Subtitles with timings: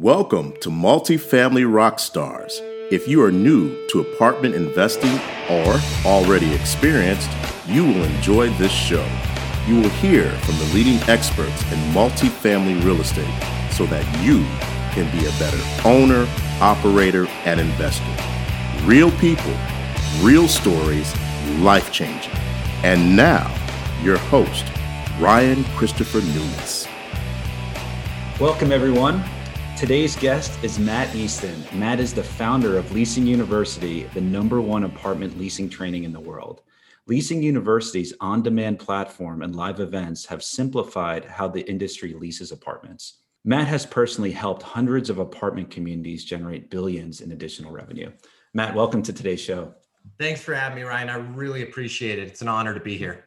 [0.00, 2.60] Welcome to Multifamily Rockstars.
[2.92, 5.18] If you are new to apartment investing
[5.50, 5.74] or
[6.06, 7.28] already experienced,
[7.66, 9.04] you will enjoy this show.
[9.66, 13.26] You will hear from the leading experts in multifamily real estate
[13.72, 14.44] so that you
[14.94, 16.28] can be a better owner,
[16.60, 18.14] operator, and investor.
[18.84, 19.56] Real people,
[20.20, 21.12] real stories,
[21.58, 22.34] life changing.
[22.84, 23.52] And now,
[24.04, 24.64] your host,
[25.18, 26.86] Ryan Christopher Nunes.
[28.38, 29.24] Welcome, everyone.
[29.78, 31.54] Today's guest is Matt Easton.
[31.72, 36.18] Matt is the founder of Leasing University, the number one apartment leasing training in the
[36.18, 36.62] world.
[37.06, 43.18] Leasing University's on demand platform and live events have simplified how the industry leases apartments.
[43.44, 48.10] Matt has personally helped hundreds of apartment communities generate billions in additional revenue.
[48.54, 49.72] Matt, welcome to today's show.
[50.18, 51.08] Thanks for having me, Ryan.
[51.08, 52.26] I really appreciate it.
[52.26, 53.26] It's an honor to be here.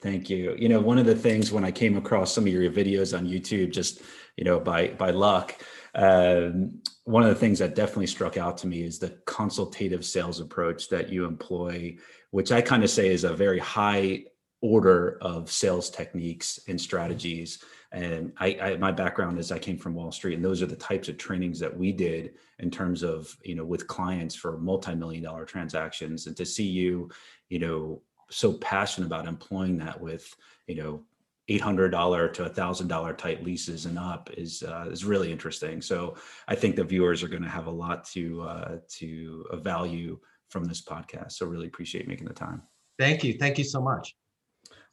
[0.00, 0.56] Thank you.
[0.58, 3.26] You know, one of the things when I came across some of your videos on
[3.26, 4.00] YouTube, just
[4.36, 5.62] you know, by by luck,
[5.94, 10.40] um, one of the things that definitely struck out to me is the consultative sales
[10.40, 11.96] approach that you employ,
[12.30, 14.24] which I kind of say is a very high
[14.62, 17.64] order of sales techniques and strategies.
[17.92, 20.76] And I, I, my background is I came from Wall Street, and those are the
[20.76, 25.24] types of trainings that we did in terms of you know with clients for multi-million
[25.24, 26.26] dollar transactions.
[26.26, 27.10] And to see you,
[27.48, 30.32] you know, so passionate about employing that with
[30.68, 31.02] you know
[31.50, 35.82] $800 to $1000 type leases and up is uh, is really interesting.
[35.82, 40.18] So i think the viewers are going to have a lot to uh, to value
[40.48, 41.32] from this podcast.
[41.32, 42.62] So really appreciate making the time.
[42.98, 43.34] Thank you.
[43.34, 44.14] Thank you so much.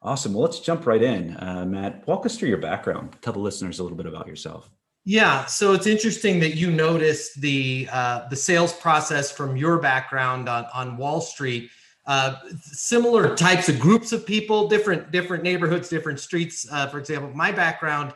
[0.02, 0.34] Awesome.
[0.34, 1.38] Well let's jump right in.
[1.38, 3.16] Uh, matt walk us through your background.
[3.22, 4.70] Tell the listeners a little bit about yourself.
[5.06, 5.46] Yeah.
[5.46, 10.66] So it's interesting that you noticed the uh, the sales process from your background on,
[10.74, 11.70] on wall street
[12.08, 16.66] uh, similar types of groups of people, different different neighborhoods, different streets.
[16.72, 18.14] Uh, for example, my background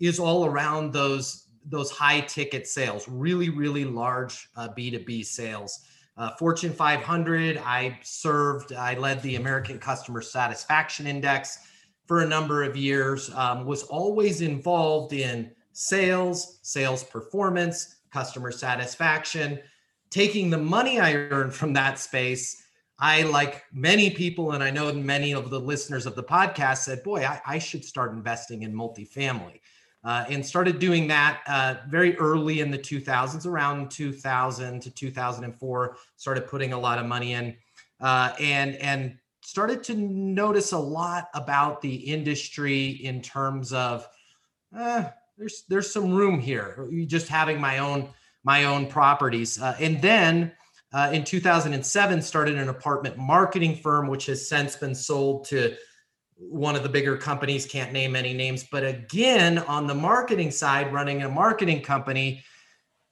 [0.00, 5.22] is all around those those high ticket sales, really really large uh, B two B
[5.22, 5.80] sales.
[6.16, 7.58] Uh, Fortune 500.
[7.58, 8.72] I served.
[8.72, 11.58] I led the American Customer Satisfaction Index
[12.06, 13.30] for a number of years.
[13.34, 19.58] Um, was always involved in sales, sales performance, customer satisfaction,
[20.08, 22.63] taking the money I earned from that space
[22.98, 27.02] I, like many people, and I know many of the listeners of the podcast said,
[27.02, 29.60] Boy, I, I should start investing in multifamily.
[30.04, 35.96] Uh, and started doing that uh, very early in the 2000s, around 2000 to 2004.
[36.16, 37.56] Started putting a lot of money in,
[38.00, 44.06] uh, and and started to notice a lot about the industry in terms of
[44.76, 45.04] uh,
[45.38, 46.86] there's there's some room here.
[47.06, 48.10] Just having my own
[48.44, 50.52] my own properties, uh, and then
[50.94, 55.74] uh, in 2007 started an apartment marketing firm which has since been sold to
[56.36, 60.92] one of the bigger companies can't name any names but again on the marketing side
[60.92, 62.42] running a marketing company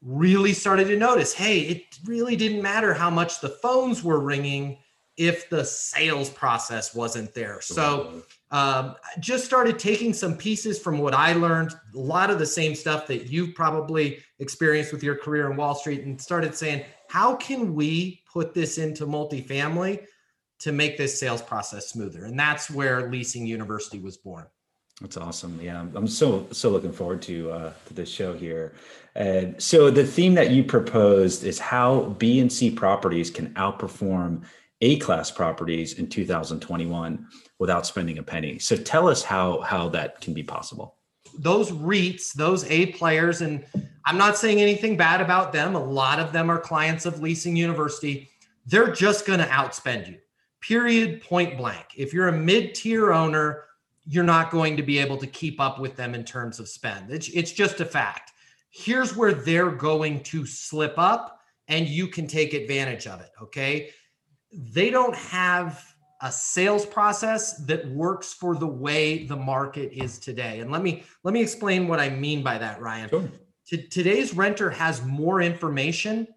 [0.01, 4.79] really started to notice hey it really didn't matter how much the phones were ringing
[5.17, 7.61] if the sales process wasn't there.
[7.61, 8.23] So
[8.53, 12.75] um, just started taking some pieces from what i learned a lot of the same
[12.75, 17.37] stuff that you've probably experienced with your career in wall street and started saying how
[17.37, 20.03] can we put this into multifamily
[20.61, 22.25] to make this sales process smoother?
[22.25, 24.47] And that's where Leasing University was born.
[24.99, 25.61] That's awesome.
[25.61, 28.73] Yeah, I'm so so looking forward to uh, to this show here.
[29.15, 34.45] And so the theme that you proposed is how B and C properties can outperform
[34.81, 37.27] A class properties in 2021
[37.59, 38.59] without spending a penny.
[38.59, 40.97] So tell us how how that can be possible
[41.39, 43.65] those REITs, those A players, and
[44.05, 45.75] I'm not saying anything bad about them.
[45.75, 48.31] A lot of them are clients of Leasing University.
[48.67, 50.19] They're just going to outspend you,
[50.61, 51.87] period, point blank.
[51.97, 53.65] If you're a mid tier owner,
[54.05, 57.11] you're not going to be able to keep up with them in terms of spend.
[57.11, 58.33] It's, it's just a fact.
[58.71, 63.31] Here's where they're going to slip up, and you can take advantage of it.
[63.41, 63.91] Okay.
[64.53, 65.92] They don't have
[66.23, 70.61] a sales process that works for the way the market is today.
[70.61, 73.09] And let me let me explain what I mean by that, Ryan.
[73.09, 73.29] Sure.
[73.67, 76.29] T- today's renter has more information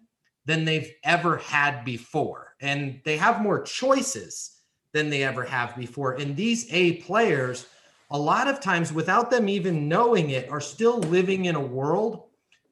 [0.44, 4.60] than they've ever had before, and they have more choices
[4.92, 6.14] than they ever have before.
[6.14, 7.66] And these A players,
[8.10, 12.24] a lot of times, without them even knowing it, are still living in a world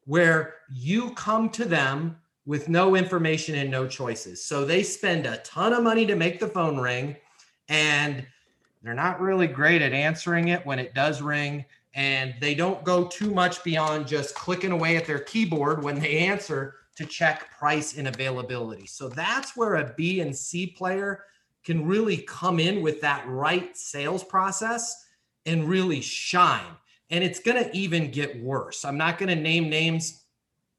[0.07, 4.45] where you come to them with no information and no choices.
[4.45, 7.17] So they spend a ton of money to make the phone ring
[7.69, 8.27] and
[8.83, 11.65] they're not really great at answering it when it does ring.
[11.95, 16.19] And they don't go too much beyond just clicking away at their keyboard when they
[16.19, 18.87] answer to check price and availability.
[18.87, 21.25] So that's where a B and C player
[21.65, 25.07] can really come in with that right sales process
[25.47, 26.77] and really shine.
[27.11, 28.85] And it's going to even get worse.
[28.85, 30.24] I'm not going to name names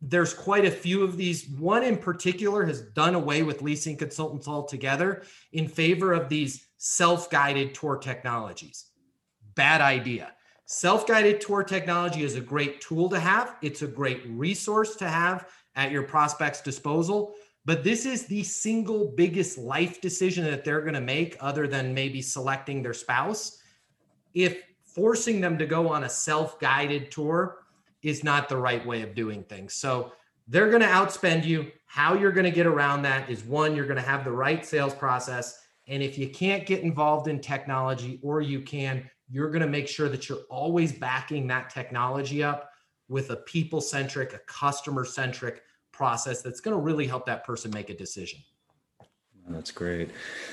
[0.08, 1.48] there's quite a few of these.
[1.50, 5.24] One in particular has done away with leasing consultants altogether
[5.54, 8.86] in favor of these self guided tour technologies.
[9.56, 10.34] Bad idea.
[10.66, 15.08] Self guided tour technology is a great tool to have, it's a great resource to
[15.08, 17.34] have at your prospect's disposal.
[17.66, 21.96] But this is the single biggest life decision that they're going to make, other than
[21.96, 23.60] maybe selecting their spouse.
[24.36, 27.65] If forcing them to go on a self guided tour
[28.06, 29.74] is not the right way of doing things.
[29.74, 30.12] So
[30.48, 31.72] they're going to outspend you.
[31.88, 34.64] How you're going to get around that is one, you're going to have the right
[34.64, 35.60] sales process.
[35.88, 39.88] And if you can't get involved in technology or you can, you're going to make
[39.88, 42.70] sure that you're always backing that technology up
[43.10, 47.72] with a people centric, a customer centric process that's going to really help that person
[47.72, 48.40] make a decision.
[49.48, 50.10] That's great.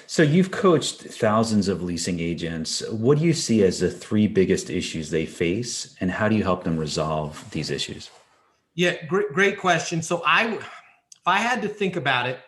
[0.06, 2.86] So you've coached thousands of leasing agents.
[2.90, 6.42] What do you see as the three biggest issues they face, and how do you
[6.42, 8.10] help them resolve these issues?
[8.74, 10.02] Yeah, great, great question.
[10.02, 10.68] So I, if
[11.26, 12.38] I had to think about it,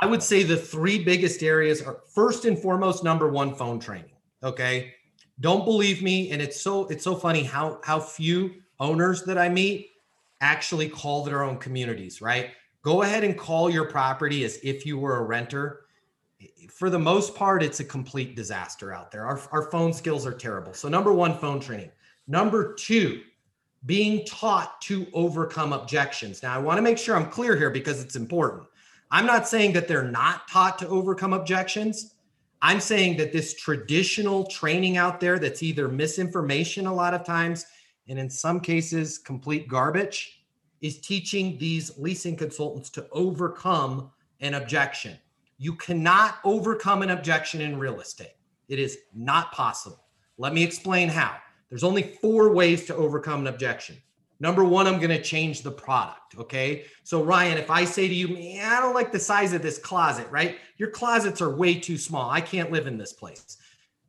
[0.00, 4.12] I would say the three biggest areas are first and foremost, number one, phone training.
[4.42, 4.92] Okay,
[5.40, 9.48] don't believe me, and it's so it's so funny how how few owners that I
[9.48, 9.90] meet
[10.40, 12.20] actually call their own communities.
[12.20, 12.50] Right
[12.82, 15.86] go ahead and call your property as if you were a renter.
[16.68, 19.24] For the most part, it's a complete disaster out there.
[19.24, 20.74] Our, our phone skills are terrible.
[20.74, 21.90] So, number one, phone training.
[22.26, 23.22] Number two,
[23.86, 26.42] being taught to overcome objections.
[26.42, 28.64] Now, I want to make sure I'm clear here because it's important.
[29.10, 32.14] I'm not saying that they're not taught to overcome objections.
[32.62, 37.66] I'm saying that this traditional training out there that's either misinformation a lot of times
[38.08, 40.41] and in some cases complete garbage
[40.82, 45.16] is teaching these leasing consultants to overcome an objection.
[45.56, 48.34] You cannot overcome an objection in real estate.
[48.68, 50.04] It is not possible.
[50.38, 51.36] Let me explain how.
[51.70, 53.96] There's only four ways to overcome an objection.
[54.40, 56.36] Number one, I'm going to change the product.
[56.36, 56.84] Okay.
[57.04, 59.78] So, Ryan, if I say to you, man, I don't like the size of this
[59.78, 60.56] closet, right?
[60.78, 62.28] Your closets are way too small.
[62.28, 63.56] I can't live in this place.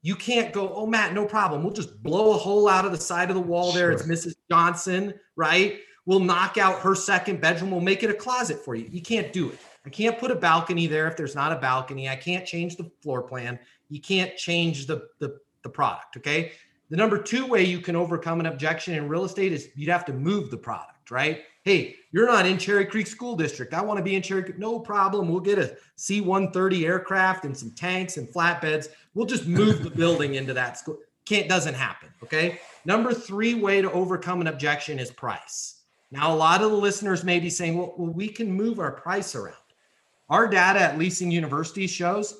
[0.02, 1.64] You can't go, oh, Matt, no problem.
[1.64, 3.92] We'll just blow a hole out of the side of the wall there.
[3.92, 4.34] It's Mrs.
[4.50, 5.80] Johnson, right?
[6.06, 7.72] We'll knock out her second bedroom.
[7.72, 8.88] We'll make it a closet for you.
[8.92, 9.60] You can't do it.
[9.86, 12.10] I can't put a balcony there if there's not a balcony.
[12.10, 13.60] I can't change the floor plan.
[13.90, 16.18] You can't change the, the, the product.
[16.18, 16.54] Okay.
[16.90, 20.06] The number two way you can overcome an objection in real estate is you'd have
[20.06, 21.44] to move the product, right?
[21.64, 23.74] Hey, you're not in Cherry Creek School District.
[23.74, 24.60] I want to be in Cherry Creek.
[24.60, 25.30] No problem.
[25.30, 28.90] We'll get a C 130 aircraft and some tanks and flatbeds.
[29.14, 30.98] We'll just move the building into that school.
[31.26, 32.10] Can't, doesn't happen.
[32.22, 32.60] Okay.
[32.86, 35.83] Number three way to overcome an objection is price.
[36.14, 38.92] Now, a lot of the listeners may be saying, well, well, we can move our
[38.92, 39.56] price around.
[40.30, 42.38] Our data at Leasing University shows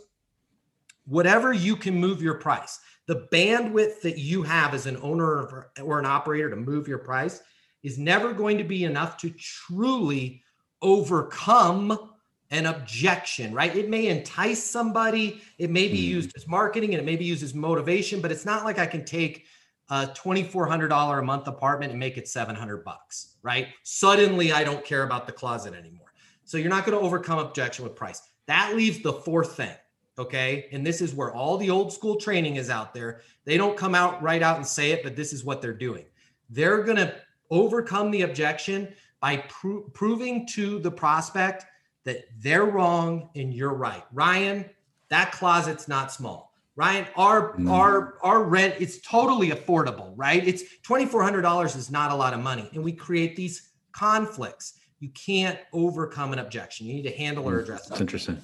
[1.08, 5.98] whatever you can move your price, the bandwidth that you have as an owner or
[5.98, 7.42] an operator to move your price
[7.82, 10.44] is never going to be enough to truly
[10.84, 12.12] overcome
[12.52, 13.76] an objection, right?
[13.76, 16.12] It may entice somebody, it may be hmm.
[16.12, 18.86] used as marketing and it may be used as motivation, but it's not like I
[18.86, 19.48] can take
[19.90, 23.68] a $2400 a month apartment and make it 700 bucks right?
[23.84, 26.14] Suddenly i don't care about the closet anymore.
[26.46, 28.22] So you're not going to overcome objection with price.
[28.48, 29.76] That leaves the fourth thing
[30.20, 30.68] okay?
[30.72, 33.22] And this is where all the old school training is out there.
[33.46, 36.06] They don't come out right out and say it but this is what they're doing.
[36.50, 37.16] They're going to
[37.50, 41.66] overcome the objection by pro- proving to the prospect
[42.04, 44.04] that they're wrong and you're right.
[44.12, 44.70] Ryan
[45.10, 47.70] that closet's not small Ryan, our mm.
[47.70, 50.46] our our rent it's totally affordable, right?
[50.46, 53.70] It's twenty four hundred dollars is not a lot of money, and we create these
[53.92, 54.74] conflicts.
[55.00, 56.88] You can't overcome an objection.
[56.88, 57.88] You need to handle or mm, address.
[57.88, 58.42] That's interesting.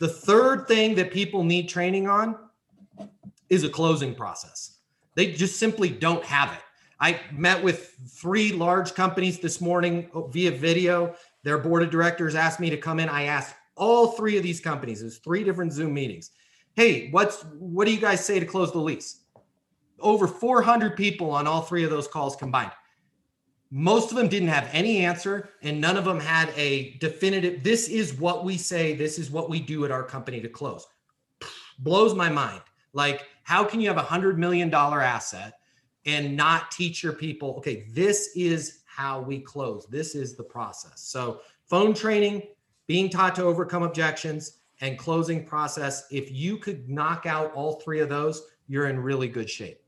[0.00, 2.36] The third thing that people need training on
[3.48, 4.78] is a closing process.
[5.14, 6.60] They just simply don't have it.
[6.98, 11.14] I met with three large companies this morning via video.
[11.44, 13.08] Their board of directors asked me to come in.
[13.08, 15.00] I asked all three of these companies.
[15.00, 16.30] There's three different Zoom meetings
[16.74, 19.20] hey, what's what do you guys say to close the lease?
[20.00, 22.72] Over 400 people on all three of those calls combined.
[23.70, 27.62] Most of them didn't have any answer, and none of them had a definitive.
[27.62, 28.94] This is what we say.
[28.94, 30.86] This is what we do at our company to close.
[31.78, 32.60] Blows my mind.
[32.92, 35.54] Like, how can you have a hundred million dollar asset
[36.04, 37.54] and not teach your people?
[37.58, 39.86] Okay, this is how we close.
[39.86, 41.00] This is the process.
[41.00, 42.42] So, phone training,
[42.86, 46.06] being taught to overcome objections, and closing process.
[46.10, 49.80] If you could knock out all three of those, you're in really good shape.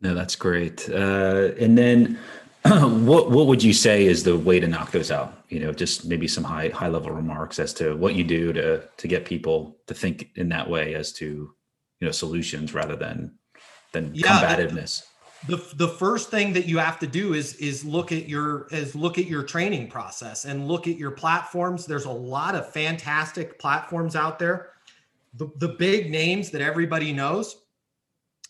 [0.00, 0.88] No, that's great.
[0.88, 2.18] Uh, and then,
[2.64, 5.44] what what would you say is the way to knock those out?
[5.50, 8.88] You know, just maybe some high high level remarks as to what you do to
[8.96, 13.38] to get people to think in that way as to you know solutions rather than
[13.92, 15.04] than yeah, combativeness.
[15.46, 18.94] The the first thing that you have to do is is look at your is
[18.94, 21.84] look at your training process and look at your platforms.
[21.84, 24.70] There's a lot of fantastic platforms out there.
[25.36, 27.56] The, the big names that everybody knows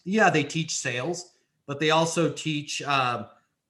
[0.05, 1.33] yeah they teach sales
[1.67, 3.25] but they also teach uh,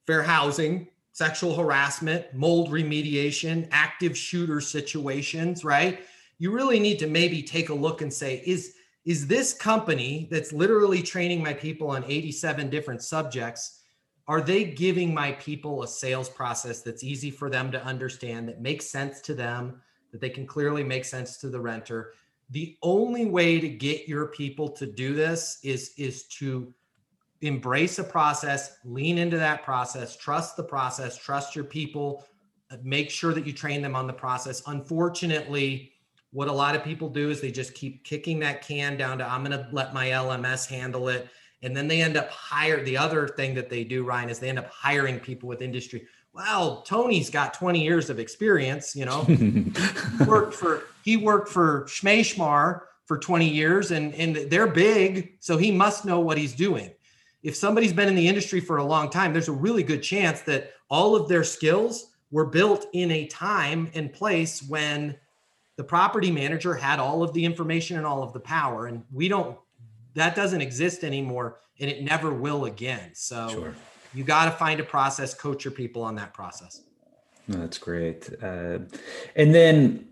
[0.05, 6.01] fair housing sexual harassment mold remediation active shooter situations right?
[6.39, 10.53] You really need to maybe take a look and say is is this company that's
[10.53, 13.81] literally training my people on 87 different subjects
[14.27, 18.61] are they giving my people a sales process that's easy for them to understand that
[18.61, 19.83] makes sense to them
[20.13, 22.15] that they can clearly make sense to the renter?
[22.51, 26.73] The only way to get your people to do this is is to
[27.43, 32.25] embrace a process lean into that process trust the process trust your people
[32.71, 34.63] uh, make sure that you train them on the process.
[34.67, 35.93] Unfortunately
[36.35, 39.25] what a lot of people do is they just keep kicking that can down to
[39.25, 41.29] I'm going to let my LMS handle it.
[41.63, 44.49] And then they end up hire the other thing that they do, Ryan, is they
[44.49, 46.09] end up hiring people with industry.
[46.33, 49.23] Well, Tony's got 20 years of experience, you know.
[49.23, 49.73] he
[50.27, 55.71] worked for he worked for Schmashmar for 20 years and, and they're big, so he
[55.71, 56.91] must know what he's doing.
[57.45, 60.41] If somebody's been in the industry for a long time, there's a really good chance
[60.43, 65.17] that all of their skills were built in a time and place when
[65.77, 69.29] the property manager had all of the information and all of the power and we
[69.29, 69.59] don't
[70.15, 73.11] that doesn't exist anymore and it never will again.
[73.15, 73.75] So sure.
[74.15, 76.83] you got to find a process coach your people on that process.
[77.49, 78.31] That's great.
[78.43, 78.79] Uh,
[79.37, 80.09] and then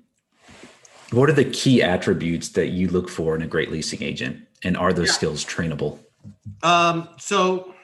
[1.12, 4.76] what are the key attributes that you look for in a great leasing agent and
[4.76, 5.14] are those yeah.
[5.14, 5.98] skills trainable?
[6.62, 7.74] Um, so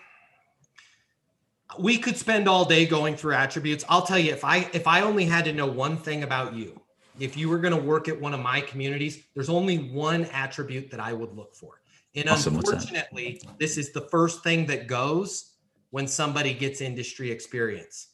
[1.78, 3.84] we could spend all day going through attributes.
[3.88, 6.80] I'll tell you if i if i only had to know one thing about you
[7.20, 10.90] if you were going to work at one of my communities, there's only one attribute
[10.90, 11.80] that I would look for.
[12.14, 12.56] And awesome.
[12.56, 15.54] unfortunately, this is the first thing that goes
[15.90, 18.08] when somebody gets industry experience.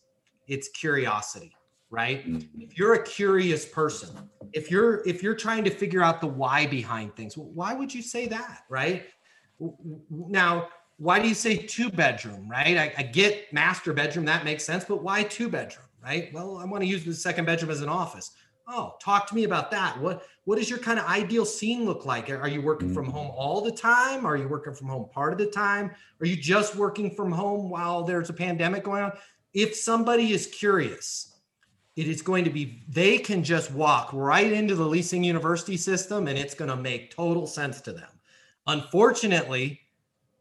[0.47, 1.55] It's curiosity,
[1.91, 2.27] right?
[2.27, 2.61] Mm-hmm.
[2.61, 6.67] If you're a curious person, if you're if you're trying to figure out the why
[6.67, 9.05] behind things, why would you say that, right?
[10.11, 10.69] Now,
[10.99, 12.77] why do you say two bedroom, right?
[12.77, 16.33] I, I get master bedroom, that makes sense, but why two bedroom, right?
[16.33, 18.33] Well, I want to use the second bedroom as an office
[18.67, 20.01] Oh, talk to me about that.
[20.01, 22.31] What what does your kind of ideal scene look like?
[22.31, 23.35] Are you working from home mm.
[23.35, 24.25] all the time?
[24.27, 25.91] Are you working from home part of the time?
[26.21, 29.13] Are you just working from home while there's a pandemic going on?
[29.53, 31.37] If somebody is curious,
[31.97, 36.27] it is going to be they can just walk right into the leasing university system
[36.27, 38.11] and it's going to make total sense to them.
[38.67, 39.81] Unfortunately,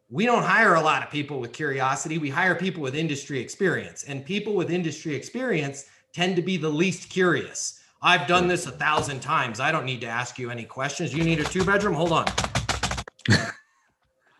[0.10, 2.18] we don't hire a lot of people with curiosity.
[2.18, 6.70] We hire people with industry experience, and people with industry experience tend to be the
[6.70, 9.62] least curious I've done this a thousand times.
[9.62, 11.14] I don't need to ask you any questions.
[11.14, 11.94] You need a two bedroom?
[11.94, 12.26] Hold on.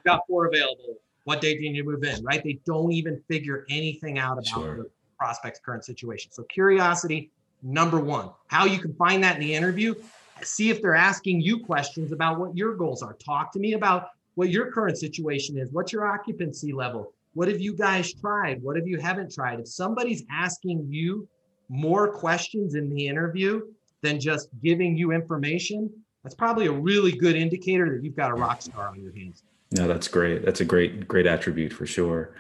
[0.06, 0.98] got four available.
[1.24, 2.22] What date do you need to move in?
[2.26, 2.44] Right?
[2.44, 4.76] They don't even figure anything out about sure.
[4.76, 6.30] the prospect's current situation.
[6.34, 8.32] So curiosity, number one.
[8.48, 9.96] How you can find that in the interview,
[10.42, 13.14] see if they're asking you questions about what your goals are.
[13.14, 15.72] Talk to me about what your current situation is.
[15.72, 17.14] What's your occupancy level?
[17.34, 18.62] What have you guys tried?
[18.62, 19.62] What have you haven't tried?
[19.62, 21.30] If somebody's asking you
[21.70, 23.62] more questions in the interview
[24.02, 25.90] than just giving you information,
[26.24, 29.44] that's probably a really good indicator that you've got a rock star on your hands.
[29.72, 30.46] No, that's great.
[30.46, 32.36] That's a great, great attribute for sure.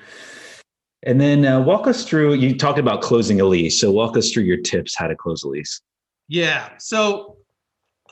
[1.05, 3.79] And then uh, walk us through, you talked about closing a lease.
[3.81, 5.81] So walk us through your tips how to close a lease.
[6.29, 6.69] Yeah.
[6.77, 7.37] So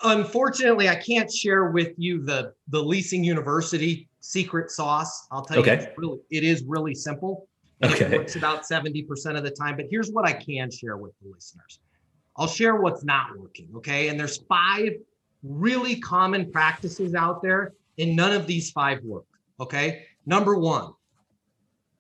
[0.04, 5.28] unfortunately, I can't share with you the, the leasing university secret sauce.
[5.32, 5.76] I'll tell okay.
[5.76, 7.48] you, it's really, it is really simple.
[7.84, 8.06] Okay.
[8.06, 9.76] It works about 70% of the time.
[9.76, 11.80] But here's what I can share with the listeners.
[12.38, 13.70] I'll share what's not working.
[13.78, 14.10] Okay.
[14.10, 14.94] And there's five
[15.44, 19.26] really common practices out there, and none of these five work.
[19.60, 20.06] Okay.
[20.26, 20.94] Number one,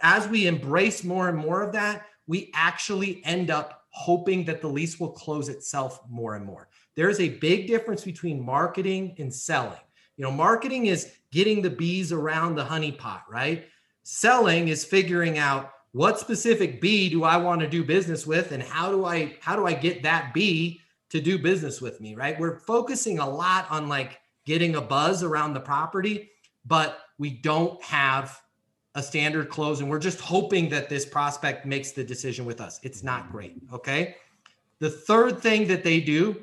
[0.02, 4.68] As we embrace more and more of that, we actually end up hoping that the
[4.68, 6.68] lease will close itself more and more.
[6.96, 9.80] There's a big difference between marketing and selling.
[10.18, 13.64] You know, marketing is getting the bees around the honey pot, right?
[14.02, 18.62] Selling is figuring out what specific bee do I want to do business with and
[18.62, 22.38] how do I how do I get that bee to do business with me, right?
[22.38, 26.30] We're focusing a lot on like getting a buzz around the property,
[26.66, 28.38] but we don't have
[28.96, 32.80] a standard close and we're just hoping that this prospect makes the decision with us.
[32.82, 34.16] It's not great, okay?
[34.78, 36.42] The third thing that they do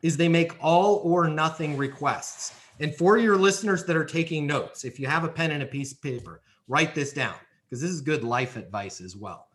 [0.00, 2.54] is they make all or nothing requests.
[2.78, 5.66] And for your listeners that are taking notes, if you have a pen and a
[5.66, 9.48] piece of paper, write this down because this is good life advice as well.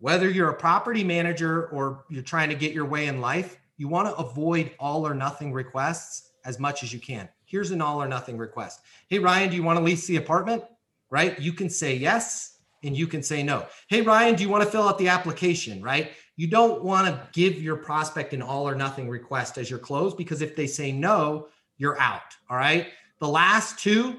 [0.00, 3.86] Whether you're a property manager or you're trying to get your way in life, you
[3.86, 7.28] want to avoid all or nothing requests as much as you can.
[7.44, 8.80] Here's an all or nothing request.
[9.06, 10.64] Hey, Ryan, do you want to lease the apartment?
[11.12, 11.38] Right?
[11.38, 13.66] You can say yes and you can say no.
[13.88, 15.82] Hey, Ryan, do you want to fill out the application?
[15.82, 16.12] Right?
[16.36, 20.14] You don't want to give your prospect an all or nothing request as your close
[20.14, 22.22] because if they say no, you're out.
[22.48, 22.88] All right.
[23.20, 24.16] The last two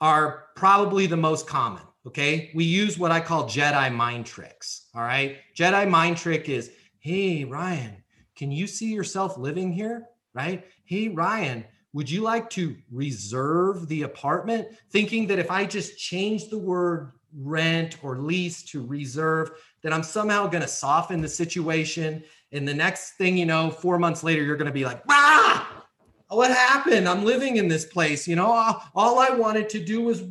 [0.00, 1.82] are probably the most common.
[2.06, 2.50] Okay.
[2.54, 4.88] We use what I call Jedi mind tricks.
[4.94, 5.36] All right.
[5.54, 8.02] Jedi mind trick is hey, Ryan,
[8.36, 10.06] can you see yourself living here?
[10.32, 10.64] Right.
[10.84, 14.68] Hey, Ryan, would you like to reserve the apartment?
[14.90, 19.50] Thinking that if I just change the word rent or lease to reserve,
[19.82, 22.22] that I'm somehow going to soften the situation.
[22.52, 25.84] And the next thing you know, four months later, you're going to be like, ah,
[26.28, 27.08] what happened?
[27.08, 28.26] I'm living in this place.
[28.26, 28.50] You know,
[28.94, 30.22] all, I wanted to do was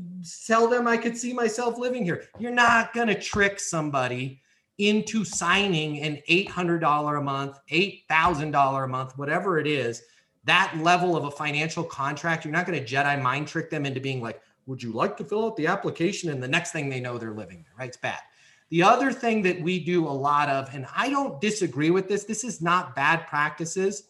[0.46, 2.24] tell them I could see myself living here.
[2.40, 4.42] You're not going to trick somebody
[4.78, 10.02] into signing an $800 a month, $8,000 a month, whatever it is,
[10.46, 12.46] that level of a financial contract.
[12.46, 15.24] You're not going to Jedi mind trick them into being like, would you like to
[15.24, 16.30] fill out the application?
[16.30, 17.88] And the next thing they know, they're living there, right?
[17.88, 18.20] It's bad.
[18.70, 22.24] The other thing that we do a lot of, and I don't disagree with this,
[22.24, 24.04] this is not bad practices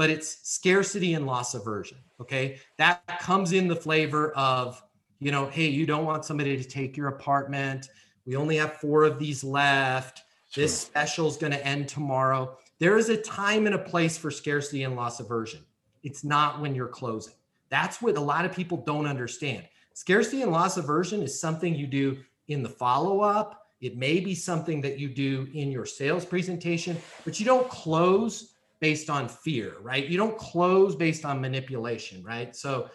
[0.00, 1.98] but it's scarcity and loss aversion.
[2.22, 2.58] Okay.
[2.78, 4.82] That comes in the flavor of,
[5.18, 7.90] you know, hey, you don't want somebody to take your apartment.
[8.24, 10.22] We only have four of these left.
[10.48, 10.62] Sure.
[10.62, 12.56] This special is going to end tomorrow.
[12.78, 15.60] There is a time and a place for scarcity and loss aversion.
[16.02, 17.34] It's not when you're closing.
[17.68, 19.64] That's what a lot of people don't understand.
[19.94, 23.66] Scarcity and loss aversion is something you do in the follow up.
[23.80, 28.54] It may be something that you do in your sales presentation, but you don't close
[28.80, 30.06] based on fear, right?
[30.06, 32.54] You don't close based on manipulation, right?
[32.56, 32.90] So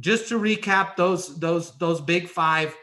[0.00, 2.74] just to recap those those those big 5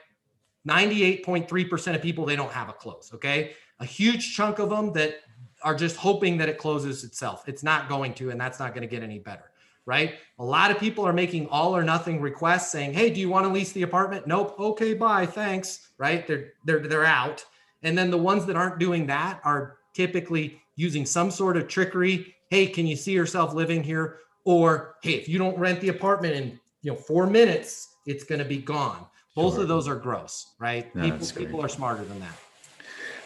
[0.67, 3.53] 98.3% of people they don't have a close, okay?
[3.79, 5.21] A huge chunk of them that
[5.63, 7.47] are just hoping that it closes itself.
[7.47, 9.51] It's not going to and that's not going to get any better,
[9.85, 10.15] right?
[10.39, 13.45] A lot of people are making all or nothing requests saying, "Hey, do you want
[13.45, 14.55] to lease the apartment?" Nope.
[14.59, 15.25] Okay, bye.
[15.25, 15.89] Thanks.
[15.97, 16.27] Right?
[16.27, 17.43] They're they're they're out.
[17.83, 22.35] And then the ones that aren't doing that are typically using some sort of trickery.
[22.49, 24.19] Hey, can you see yourself living here?
[24.45, 28.39] Or hey, if you don't rent the apartment in you know four minutes, it's going
[28.39, 29.05] to be gone.
[29.35, 29.63] Both sure.
[29.63, 30.93] of those are gross, right?
[30.95, 32.35] No, people, people are smarter than that.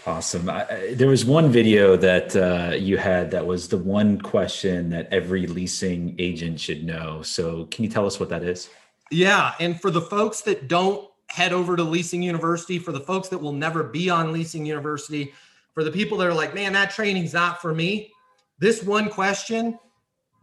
[0.06, 0.50] Awesome.
[0.50, 5.08] I, there was one video that uh, you had that was the one question that
[5.12, 7.22] every leasing agent should know.
[7.22, 8.70] So, can you tell us what that is?
[9.12, 9.54] Yeah.
[9.60, 13.38] And for the folks that don't head over to Leasing University, for the folks that
[13.38, 15.34] will never be on Leasing University,
[15.74, 18.12] for the people that are like, man, that training's not for me,
[18.60, 19.78] this one question,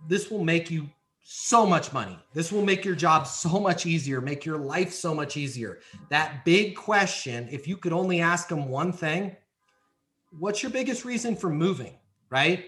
[0.08, 0.88] this will make you
[1.22, 2.18] so much money.
[2.32, 5.80] This will make your job so much easier, make your life so much easier.
[6.08, 9.36] That big question, if you could only ask them one thing,
[10.30, 11.94] what's your biggest reason for moving,
[12.30, 12.66] right?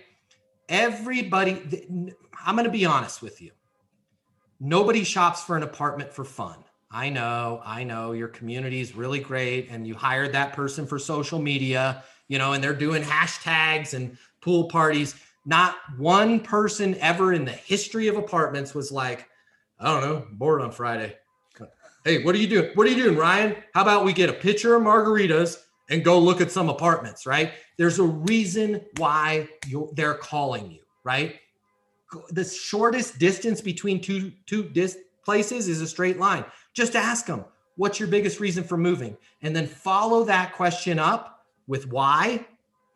[0.69, 2.13] Everybody,
[2.45, 3.51] I'm going to be honest with you.
[4.61, 6.65] Nobody shops for an apartment for fun.
[6.91, 10.99] I know, I know your community is really great and you hired that person for
[10.99, 15.17] social media you know, and they're doing hashtags and pool parties.
[15.45, 19.27] Not one person ever in the history of apartments was like,
[19.81, 21.17] I don't know, bored on Friday.
[22.05, 22.71] Hey, what are you doing?
[22.75, 23.57] What are you doing, Ryan?
[23.75, 25.57] How about we get a pitcher of margaritas
[25.91, 27.53] and go look at some apartments, right?
[27.77, 29.49] There's a reason why
[29.93, 31.37] they're calling you, right?
[32.31, 36.45] The shortest distance between two two dis- places is a straight line.
[36.73, 37.45] Just ask them,
[37.77, 39.17] what's your biggest reason for moving?
[39.43, 42.47] And then follow that question up with why,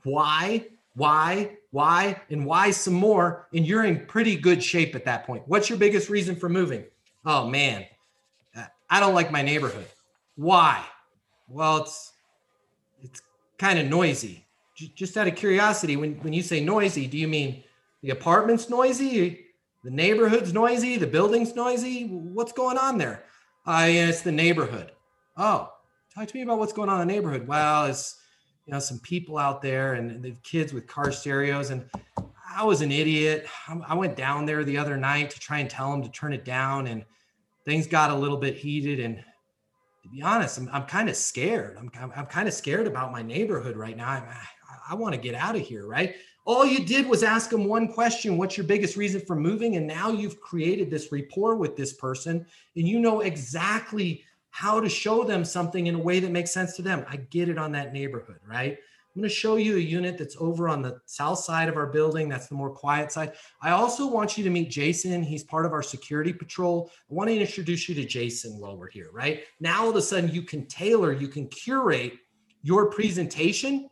[0.05, 5.27] why, why, why, and why some more, and you're in pretty good shape at that
[5.27, 5.43] point.
[5.47, 6.85] What's your biggest reason for moving?
[7.25, 7.85] Oh man,
[8.91, 9.87] I don't like my neighborhood.
[10.37, 10.85] Why?
[11.49, 12.14] Well, it's it's
[13.59, 14.47] kind of noisy.
[14.75, 17.63] Just out of curiosity, when, when you say noisy, do you mean
[18.03, 19.47] the apartment's noisy?
[19.85, 20.97] The neighborhood's noisy.
[20.97, 22.07] The building's noisy.
[22.09, 23.25] What's going on there?
[23.67, 24.93] Uh, it's the neighborhood.
[25.37, 25.73] Oh,
[26.15, 27.47] talk to me about what's going on in the neighborhood.
[27.47, 28.21] Well, it's
[28.67, 31.89] you know some people out there and the kids with car stereos and
[32.57, 33.47] I was an idiot.
[33.69, 36.45] I went down there the other night to try and tell them to turn it
[36.45, 37.05] down, and
[37.65, 39.01] things got a little bit heated.
[39.01, 39.25] And
[40.05, 41.79] to be honest, I'm, I'm kind of scared.
[41.79, 44.09] I'm, I'm, I'm kind of scared about my neighborhood right now.
[44.09, 46.15] I, I, I want to get out of here, right?
[46.45, 49.77] All you did was ask them one question What's your biggest reason for moving?
[49.77, 52.45] And now you've created this rapport with this person,
[52.77, 56.77] and you know exactly how to show them something in a way that makes sense
[56.77, 57.07] to them.
[57.09, 58.79] I get it on that neighborhood, right?
[59.15, 61.87] I'm going to show you a unit that's over on the south side of our
[61.87, 62.29] building.
[62.29, 63.35] That's the more quiet side.
[63.63, 65.23] I also want you to meet Jason.
[65.23, 66.91] He's part of our security patrol.
[67.09, 69.45] I want to introduce you to Jason while we're here, right?
[69.61, 72.15] Now, all of a sudden, you can tailor, you can curate
[72.63, 73.89] your presentation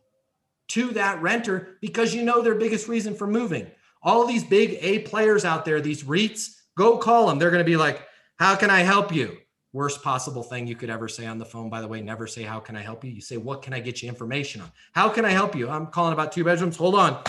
[0.69, 3.71] to that renter because you know their biggest reason for moving.
[4.03, 7.39] All these big A players out there, these REITs, go call them.
[7.39, 8.05] They're going to be like,
[8.41, 9.37] How can I help you?
[9.73, 12.43] Worst possible thing you could ever say on the phone by the way never say
[12.43, 13.11] how can i help you?
[13.11, 14.71] You say what can i get you information on?
[14.93, 15.69] How can i help you?
[15.69, 16.77] I'm calling about two bedrooms.
[16.77, 17.23] Hold on.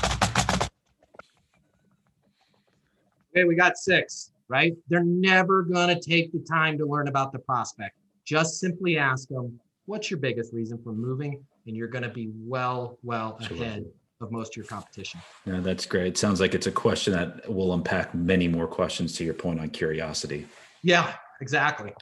[3.36, 4.76] Okay we got six right?
[4.88, 7.98] They're never going to take the time to learn about the prospect.
[8.26, 11.44] Just simply ask them what's your biggest reason for moving?
[11.66, 13.86] And you're going to be well well ahead
[14.22, 15.20] of most of your competition.
[15.46, 16.18] Yeah that's great.
[16.18, 19.70] Sounds like it's a question that will unpack many more questions to your point on
[19.70, 20.46] curiosity.
[20.82, 21.94] Yeah exactly.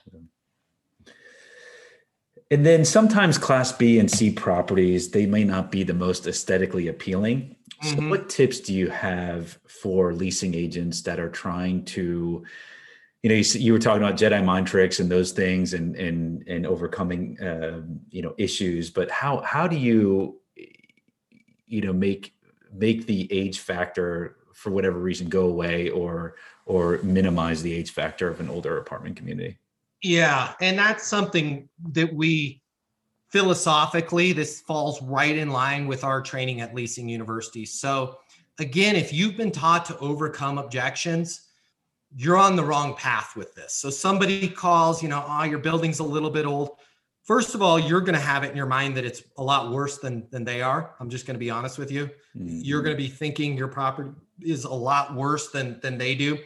[2.51, 6.89] And then sometimes class B and C properties, they may not be the most aesthetically
[6.89, 7.55] appealing.
[7.81, 8.09] So mm-hmm.
[8.09, 12.43] what tips do you have for leasing agents that are trying to,
[13.23, 16.45] you know, you, you were talking about Jedi mind tricks and those things and, and,
[16.47, 20.41] and overcoming, uh, you know, issues, but how, how do you,
[21.65, 22.35] you know, make,
[22.73, 26.35] make the age factor for whatever reason go away or,
[26.65, 29.57] or minimize the age factor of an older apartment community.
[30.01, 32.61] Yeah, and that's something that we
[33.29, 37.65] philosophically this falls right in line with our training at leasing university.
[37.65, 38.17] So
[38.59, 41.47] again, if you've been taught to overcome objections,
[42.15, 43.73] you're on the wrong path with this.
[43.73, 46.71] So somebody calls, you know, oh, your building's a little bit old.
[47.23, 49.71] First of all, you're going to have it in your mind that it's a lot
[49.71, 50.95] worse than than they are.
[50.99, 52.07] I'm just going to be honest with you.
[52.35, 52.59] Mm-hmm.
[52.63, 54.11] You're going to be thinking your property
[54.41, 56.37] is a lot worse than than they do.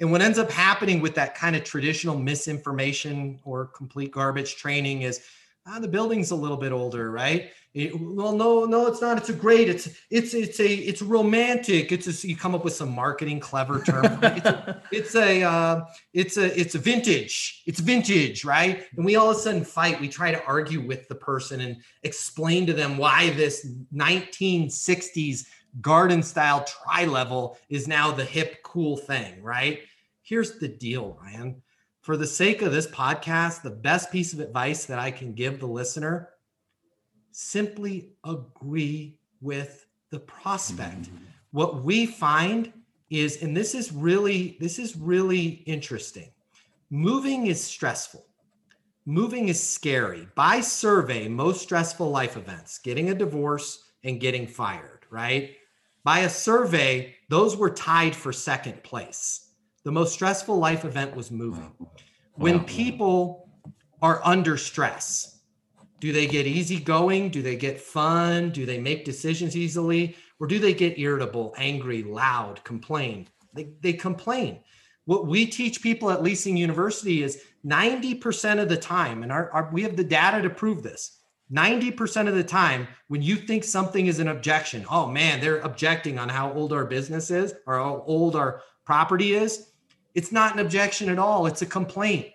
[0.00, 5.02] And what ends up happening with that kind of traditional misinformation or complete garbage training
[5.02, 5.22] is
[5.66, 7.50] ah, the building's a little bit older, right?
[7.74, 9.18] It, well, no, no, it's not.
[9.18, 9.68] It's a great.
[9.68, 11.92] It's it's it's a it's romantic.
[11.92, 14.18] It's a, you come up with some marketing clever term.
[14.22, 17.62] it's a it's a uh, it's a it's a vintage.
[17.66, 18.84] It's vintage, right?
[18.96, 20.00] And we all of a sudden fight.
[20.00, 25.46] We try to argue with the person and explain to them why this 1960s
[25.80, 29.80] garden style tri level is now the hip cool thing, right?
[30.22, 31.62] Here's the deal, Ryan.
[32.02, 35.58] For the sake of this podcast, the best piece of advice that I can give
[35.60, 36.30] the listener
[37.32, 41.10] simply agree with the prospect.
[41.50, 42.72] What we find
[43.10, 46.30] is and this is really this is really interesting.
[46.90, 48.24] Moving is stressful.
[49.04, 50.28] Moving is scary.
[50.34, 55.56] By survey, most stressful life events, getting a divorce and getting fired, right?
[56.06, 59.50] By a survey, those were tied for second place.
[59.82, 61.72] The most stressful life event was moving.
[61.80, 61.88] Mm.
[62.34, 63.50] When people
[64.00, 65.40] are under stress,
[65.98, 67.30] do they get easygoing?
[67.30, 68.50] Do they get fun?
[68.50, 70.14] Do they make decisions easily?
[70.38, 73.26] Or do they get irritable, angry, loud, complain?
[73.52, 74.60] They, they complain.
[75.06, 79.70] What we teach people at Leasing University is 90% of the time, and our, our,
[79.72, 81.15] we have the data to prove this
[81.52, 86.18] 90% of the time when you think something is an objection oh man they're objecting
[86.18, 89.70] on how old our business is or how old our property is
[90.16, 91.46] it's not an objection at all.
[91.46, 92.28] It's a complaint.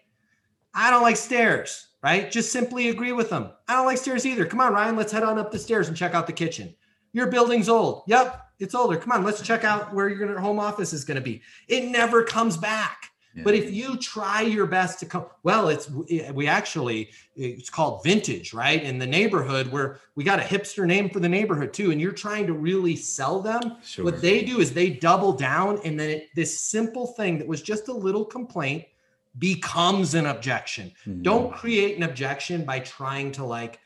[0.73, 2.31] I don't like stairs right?
[2.31, 3.51] Just simply agree with them.
[3.67, 4.45] I don't like stairs either.
[4.45, 6.73] Come on ryan let's head on up the stairs and check out the kitchen.
[7.11, 8.03] Your building's old.
[8.07, 8.97] Yep it's older.
[8.97, 11.41] Come on let's check out where your home office is going to be.
[11.67, 16.47] It never comes back but if you try your best to come, well, it's we
[16.47, 18.81] actually it's called vintage, right?
[18.83, 22.11] In the neighborhood where we got a hipster name for the neighborhood too, and you're
[22.11, 23.77] trying to really sell them.
[23.83, 24.05] Sure.
[24.05, 27.61] What they do is they double down, and then it, this simple thing that was
[27.61, 28.85] just a little complaint
[29.39, 30.91] becomes an objection.
[31.05, 31.21] Mm-hmm.
[31.21, 33.79] Don't create an objection by trying to like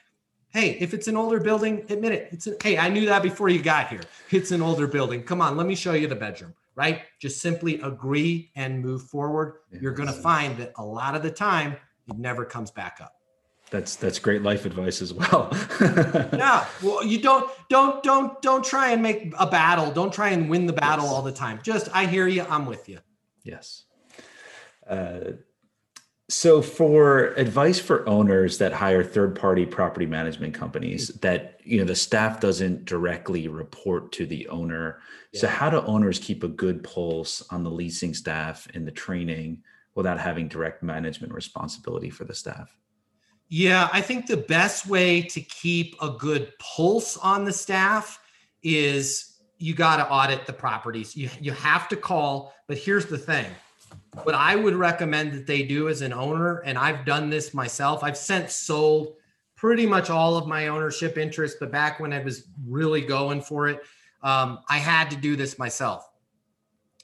[0.49, 2.29] hey, if it's an older building, admit it.
[2.31, 3.99] It's a, hey, I knew that before you got here.
[4.31, 5.21] It's an older building.
[5.21, 7.01] Come on, let me show you the bedroom right?
[7.19, 9.55] Just simply agree and move forward.
[9.71, 13.13] You're going to find that a lot of the time it never comes back up.
[13.71, 15.49] That's that's great life advice as well.
[15.81, 16.67] yeah.
[16.83, 19.91] Well, you don't don't don't don't try and make a battle.
[19.91, 21.13] Don't try and win the battle yes.
[21.13, 21.59] all the time.
[21.63, 22.45] Just I hear you.
[22.47, 22.99] I'm with you.
[23.43, 23.85] Yes.
[24.88, 25.31] Uh,
[26.27, 31.19] so, for advice for owners that hire third-party property management companies, mm-hmm.
[31.19, 34.99] that you know the staff doesn't directly report to the owner.
[35.31, 35.41] Yeah.
[35.41, 39.61] So, how do owners keep a good pulse on the leasing staff and the training
[39.93, 42.75] without having direct management responsibility for the staff?
[43.47, 48.19] Yeah, I think the best way to keep a good pulse on the staff
[48.63, 51.15] is you got to audit the properties.
[51.15, 53.45] You you have to call, but here's the thing
[54.23, 58.04] what I would recommend that they do as an owner, and I've done this myself,
[58.04, 59.15] I've since sold
[59.56, 63.67] pretty much all of my ownership interest, but back when I was really going for
[63.67, 63.82] it,
[64.21, 66.10] um, I had to do this myself.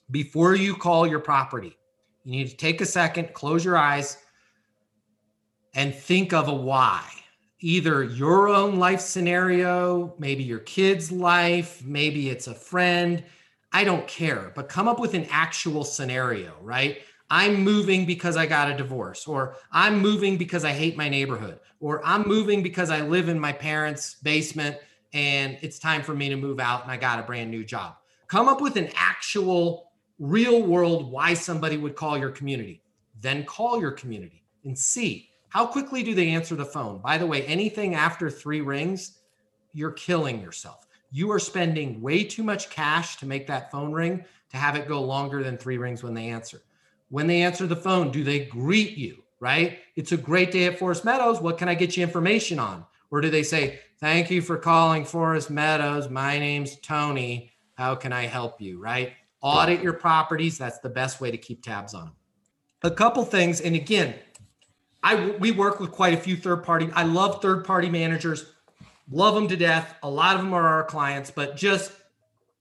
[0.10, 1.78] Before you call your property,
[2.24, 4.18] you need to take a second, close your eyes,
[5.74, 7.04] and think of a why.
[7.60, 13.24] Either your own life scenario, maybe your kid's life, maybe it's a friend
[13.74, 17.00] I don't care, but come up with an actual scenario, right?
[17.30, 21.60] I'm moving because I got a divorce, or I'm moving because I hate my neighborhood,
[21.80, 24.78] or I'm moving because I live in my parents' basement
[25.14, 27.96] and it's time for me to move out and I got a brand new job.
[28.28, 32.82] Come up with an actual real world why somebody would call your community.
[33.20, 37.00] Then call your community and see how quickly do they answer the phone.
[37.00, 39.20] By the way, anything after three rings,
[39.74, 44.24] you're killing yourself you are spending way too much cash to make that phone ring
[44.50, 46.62] to have it go longer than three rings when they answer.
[47.10, 49.24] When they answer the phone, do they greet you?
[49.40, 49.80] Right?
[49.96, 51.42] It's a great day at Forest Meadows.
[51.42, 52.86] What can I get you information on?
[53.10, 56.10] Or do they say, Thank you for calling Forest Meadows.
[56.10, 57.52] My name's Tony.
[57.76, 58.80] How can I help you?
[58.80, 59.14] Right?
[59.42, 60.58] Audit your properties.
[60.58, 62.16] That's the best way to keep tabs on them.
[62.84, 63.62] A couple things.
[63.62, 64.16] And again,
[65.04, 66.90] I we work with quite a few third party.
[66.94, 68.51] I love third party managers
[69.12, 69.96] love them to death.
[70.04, 71.92] A lot of them are our clients, but just,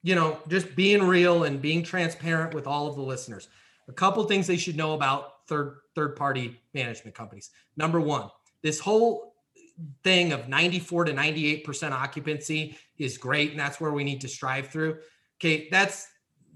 [0.03, 3.49] you know, just being real and being transparent with all of the listeners.
[3.89, 7.51] A couple things they should know about third third party management companies.
[7.77, 8.31] Number one,
[8.63, 9.35] this whole
[10.05, 14.69] thing of 94 to 98% occupancy is great and that's where we need to strive
[14.69, 14.99] through.
[15.39, 16.07] Okay, that's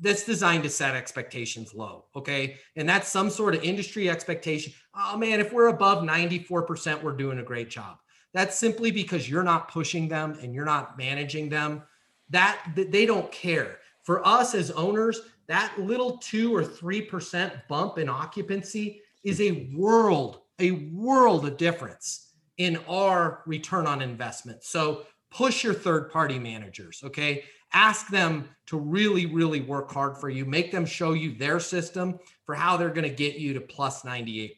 [0.00, 2.06] that's designed to set expectations low.
[2.16, 2.56] Okay.
[2.76, 4.72] And that's some sort of industry expectation.
[4.94, 7.98] Oh man, if we're above 94%, we're doing a great job.
[8.34, 11.82] That's simply because you're not pushing them and you're not managing them.
[12.30, 13.78] That they don't care.
[14.02, 19.70] For us as owners, that little two or three percent bump in occupancy is a
[19.74, 24.64] world, a world of difference in our return on investment.
[24.64, 27.44] So push your third party managers, okay?
[27.72, 30.44] Ask them to really, really work hard for you.
[30.44, 34.02] Make them show you their system for how they're going to get you to plus
[34.02, 34.54] 98%,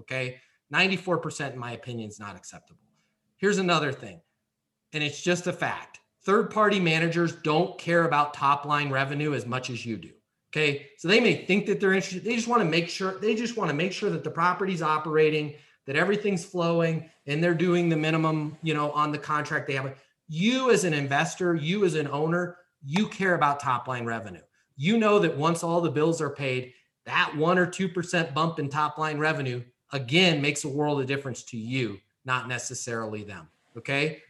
[0.00, 0.40] okay?
[0.72, 2.83] 94%, in my opinion, is not acceptable.
[3.44, 4.22] Here's another thing,
[4.94, 9.44] and it's just a fact third party managers don't care about top line revenue as
[9.44, 10.08] much as you do.
[10.50, 10.86] Okay.
[10.96, 12.24] So they may think that they're interested.
[12.24, 14.80] They just want to make sure, they just want to make sure that the property's
[14.80, 19.74] operating, that everything's flowing, and they're doing the minimum, you know, on the contract they
[19.74, 19.94] have.
[20.26, 24.40] You as an investor, you as an owner, you care about top line revenue.
[24.78, 26.72] You know that once all the bills are paid,
[27.04, 31.42] that one or 2% bump in top line revenue again makes a world of difference
[31.42, 33.48] to you not necessarily them.
[33.76, 34.22] Okay.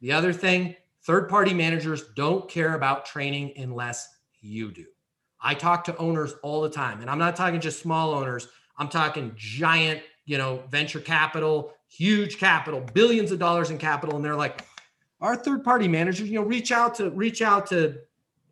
[0.00, 4.84] The other thing, third party managers don't care about training unless you do.
[5.40, 8.88] I talk to owners all the time, and I'm not talking just small owners, I'm
[8.88, 14.16] talking giant, you know, venture capital, huge capital, billions of dollars in capital.
[14.16, 14.64] And they're like,
[15.20, 17.98] our third party managers, you know, reach out to reach out to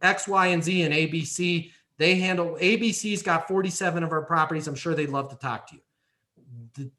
[0.01, 1.71] X, Y, and Z and ABC.
[1.99, 4.69] They handle ABC's got 47 of our properties.
[4.69, 5.81] I'm sure they'd love to talk to you.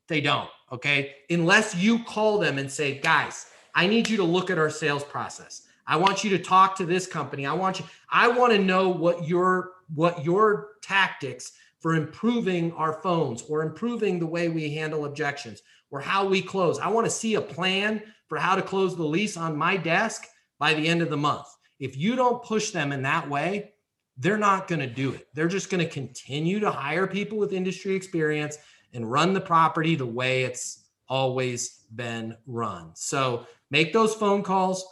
[0.08, 0.50] They don't.
[0.72, 1.16] Okay.
[1.30, 5.04] Unless you call them and say, guys, I need you to look at our sales
[5.04, 5.68] process.
[5.86, 7.46] I want you to talk to this company.
[7.46, 13.02] I want you, I want to know what your what your tactics for improving our
[13.02, 16.80] phones or improving the way we handle objections or how we close.
[16.80, 20.26] I want to see a plan for how to close the lease on my desk
[20.58, 21.46] by the end of the month.
[21.80, 23.74] If you don't push them in that way,
[24.18, 25.28] they're not going to do it.
[25.34, 28.58] They're just going to continue to hire people with industry experience
[28.94, 32.92] and run the property the way it's always been run.
[32.96, 34.86] So make those phone calls,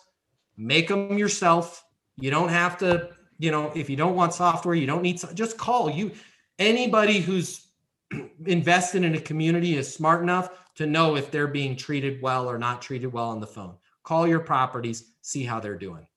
[0.57, 1.83] make them yourself.
[2.17, 3.09] You don't have to,
[3.39, 6.11] you know, if you don't want software, you don't need just call you.
[6.59, 7.67] Anybody who's
[8.45, 12.57] invested in a community is smart enough to know if they're being treated well or
[12.57, 13.75] not treated well on the phone.
[14.03, 16.07] Call your properties, see how they're doing.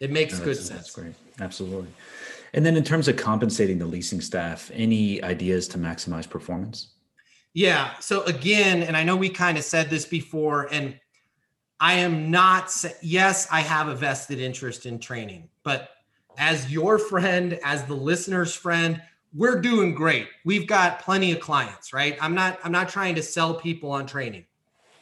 [0.00, 0.68] It makes no, good sense.
[0.68, 1.14] That's great.
[1.40, 1.88] Absolutely.
[2.52, 6.88] And then in terms of compensating the leasing staff, any ideas to maximize performance?
[7.52, 7.98] Yeah.
[7.98, 10.98] So again, and I know we kind of said this before, and
[11.80, 15.90] I am not, yes, I have a vested interest in training, but
[16.38, 19.02] as your friend, as the listener's friend,
[19.34, 20.28] we're doing great.
[20.44, 22.16] We've got plenty of clients, right?
[22.20, 24.44] I'm not I'm not trying to sell people on training.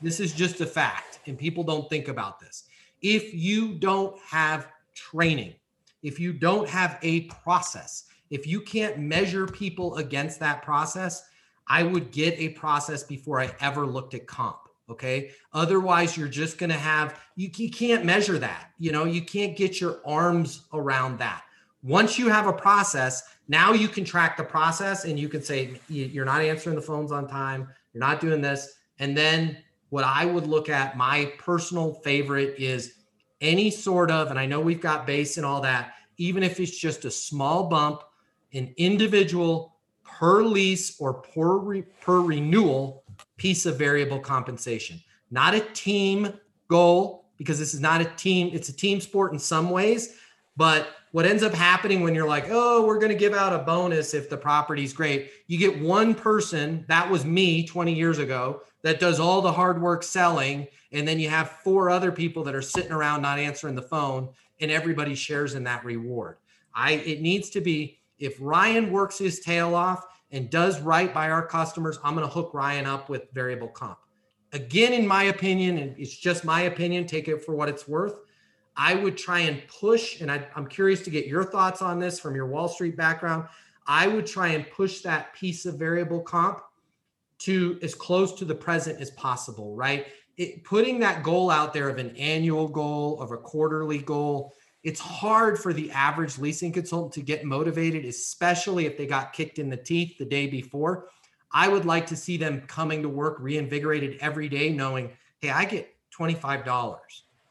[0.02, 2.64] This is just a fact and people don't think about this.
[3.00, 5.54] If you don't have training,
[6.02, 11.22] if you don't have a process, if you can't measure people against that process,
[11.68, 14.59] I would get a process before I ever looked at comp.
[14.90, 15.33] Okay.
[15.52, 18.70] Otherwise, you're just going to have, you, you can't measure that.
[18.78, 21.42] You know, you can't get your arms around that.
[21.83, 25.78] Once you have a process, now you can track the process and you can say,
[25.88, 27.68] you're not answering the phones on time.
[27.92, 28.76] You're not doing this.
[28.98, 29.59] And then
[29.90, 32.94] what I would look at, my personal favorite is
[33.40, 36.76] any sort of, and I know we've got base and all that, even if it's
[36.76, 38.02] just a small bump,
[38.54, 39.76] an individual
[40.18, 43.04] per lease or per, re, per renewal
[43.37, 45.00] piece of variable compensation,
[45.31, 46.33] not a team
[46.66, 50.16] goal, because this is not a team, it's a team sport in some ways.
[50.57, 53.61] But what ends up happening when you're like, oh, we're going to give out a
[53.61, 58.62] bonus if the property's great, you get one person, that was me 20 years ago,
[58.83, 60.66] that does all the hard work selling.
[60.90, 64.31] And then you have four other people that are sitting around not answering the phone,
[64.61, 66.38] and everybody shares in that reward.
[66.74, 71.31] I it needs to be if Ryan works his tail off and does right by
[71.31, 73.98] our customers, I'm going to hook Ryan up with variable comp.
[74.52, 78.20] Again, in my opinion, and it's just my opinion, take it for what it's worth.
[78.76, 82.20] I would try and push, and I, I'm curious to get your thoughts on this
[82.20, 83.48] from your Wall Street background.
[83.87, 86.61] I would try and push that piece of variable comp
[87.38, 90.07] to as close to the present as possible, right?
[90.37, 95.00] It, putting that goal out there of an annual goal, of a quarterly goal, it's
[95.00, 99.68] hard for the average leasing consultant to get motivated, especially if they got kicked in
[99.68, 101.08] the teeth the day before.
[101.52, 105.10] I would like to see them coming to work reinvigorated every day, knowing,
[105.40, 106.96] hey, I get $25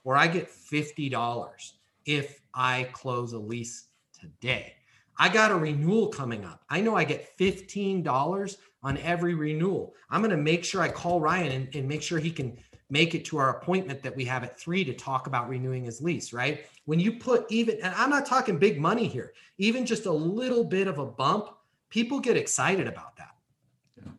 [0.04, 1.72] or I get $50
[2.06, 3.88] if I close a lease
[4.20, 4.74] today.
[5.20, 6.64] I got a renewal coming up.
[6.70, 9.96] I know I get $15 on every renewal.
[10.10, 12.58] I'm going to make sure I call Ryan and, and make sure he can
[12.90, 16.02] make it to our appointment that we have at three to talk about renewing his
[16.02, 16.66] lease, right?
[16.86, 20.64] When you put even, and I'm not talking big money here, even just a little
[20.64, 21.50] bit of a bump,
[21.90, 23.36] people get excited about that.
[23.98, 24.12] Yeah,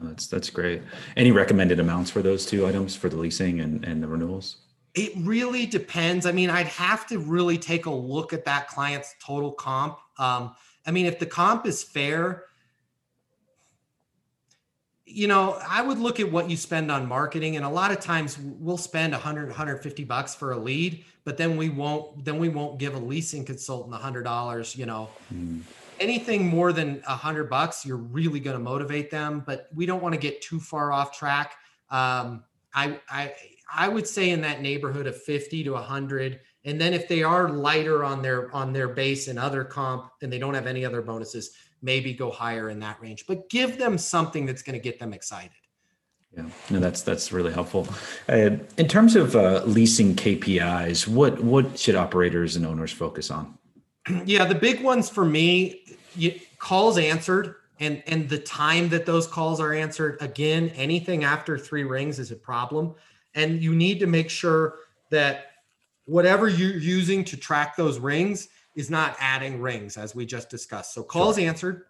[0.00, 0.82] no, that's that's great.
[1.16, 4.58] Any recommended amounts for those two items for the leasing and, and the renewals?
[4.94, 6.26] It really depends.
[6.26, 9.98] I mean, I'd have to really take a look at that client's total comp.
[10.18, 10.54] Um,
[10.86, 12.44] I mean, if the comp is fair,
[15.12, 18.00] you know, I would look at what you spend on marketing, and a lot of
[18.00, 22.48] times we'll spend 100, 150 bucks for a lead, but then we won't, then we
[22.48, 24.74] won't give a leasing consultant hundred dollars.
[24.76, 25.60] You know, mm.
[26.00, 29.42] anything more than hundred bucks, you're really going to motivate them.
[29.46, 31.54] But we don't want to get too far off track.
[31.90, 32.44] Um,
[32.74, 33.34] I, I,
[33.72, 37.48] I would say in that neighborhood of 50 to 100 and then if they are
[37.48, 41.02] lighter on their on their base and other comp and they don't have any other
[41.02, 44.98] bonuses maybe go higher in that range, but give them something that's going to get
[44.98, 45.50] them excited.
[46.34, 47.86] Yeah, no, that's that's really helpful.
[48.26, 53.58] Uh, in terms of uh, leasing KPIs, what what should operators and owners focus on?
[54.24, 55.84] Yeah, the big ones for me,
[56.16, 60.16] you, calls answered, and and the time that those calls are answered.
[60.20, 62.94] Again, anything after three rings is a problem,
[63.34, 64.78] and you need to make sure
[65.10, 65.52] that
[66.06, 70.94] whatever you're using to track those rings is not adding rings as we just discussed.
[70.94, 71.46] So calls sure.
[71.46, 71.84] answered.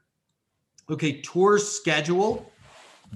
[0.90, 2.46] Okay, tours scheduled.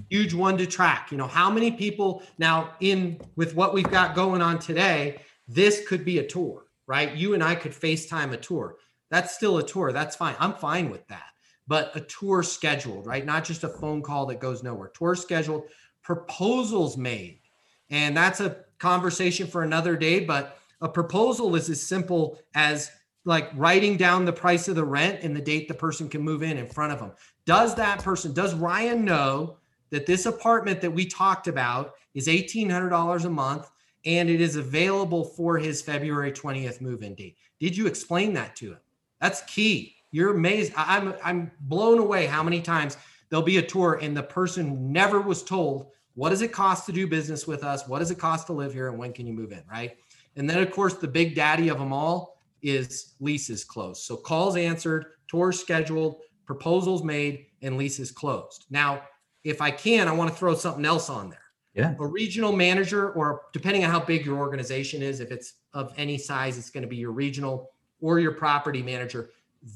[0.09, 1.11] Huge one to track.
[1.11, 5.87] You know, how many people now in with what we've got going on today, this
[5.87, 7.15] could be a tour, right?
[7.15, 8.75] You and I could FaceTime a tour.
[9.09, 9.91] That's still a tour.
[9.91, 10.35] That's fine.
[10.39, 11.25] I'm fine with that.
[11.67, 13.25] But a tour scheduled, right?
[13.25, 14.89] Not just a phone call that goes nowhere.
[14.89, 15.63] Tour scheduled,
[16.01, 17.41] proposals made.
[17.89, 22.91] And that's a conversation for another day, but a proposal is as simple as
[23.27, 26.43] like writing down the price of the rent and the date the person can move
[26.43, 27.11] in in front of them.
[27.45, 29.57] Does that person, does Ryan know
[29.89, 33.69] that this apartment that we talked about is $1,800 a month
[34.05, 37.35] and it is available for his February 20th move in date?
[37.59, 38.79] Did you explain that to him?
[39.19, 39.95] That's key.
[40.11, 40.71] You're amazed.
[40.77, 42.95] I'm, I'm blown away how many times
[43.29, 46.93] there'll be a tour and the person never was told what does it cost to
[46.93, 47.87] do business with us?
[47.89, 48.87] What does it cost to live here?
[48.87, 49.63] And when can you move in?
[49.69, 49.97] Right.
[50.37, 54.03] And then, of course, the big daddy of them all is leases closed.
[54.03, 58.65] So calls answered, tours scheduled, proposals made, and leases closed.
[58.69, 59.03] Now,
[59.43, 61.41] if I can, I want to throw something else on there.
[61.73, 61.93] Yeah.
[61.99, 66.17] A regional manager, or depending on how big your organization is, if it's of any
[66.17, 69.29] size, it's going to be your regional or your property manager.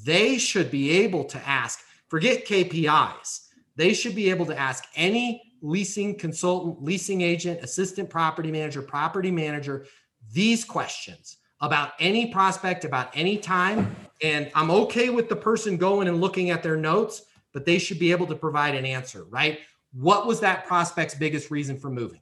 [0.04, 3.48] They should be able to ask, forget KPIs.
[3.76, 9.30] They should be able to ask any leasing consultant, leasing agent, assistant property manager, property
[9.30, 9.86] manager
[10.32, 13.94] these questions about any prospect about any time.
[14.20, 17.98] And I'm okay with the person going and looking at their notes, but they should
[17.98, 19.60] be able to provide an answer, right?
[19.92, 22.20] What was that prospect's biggest reason for moving?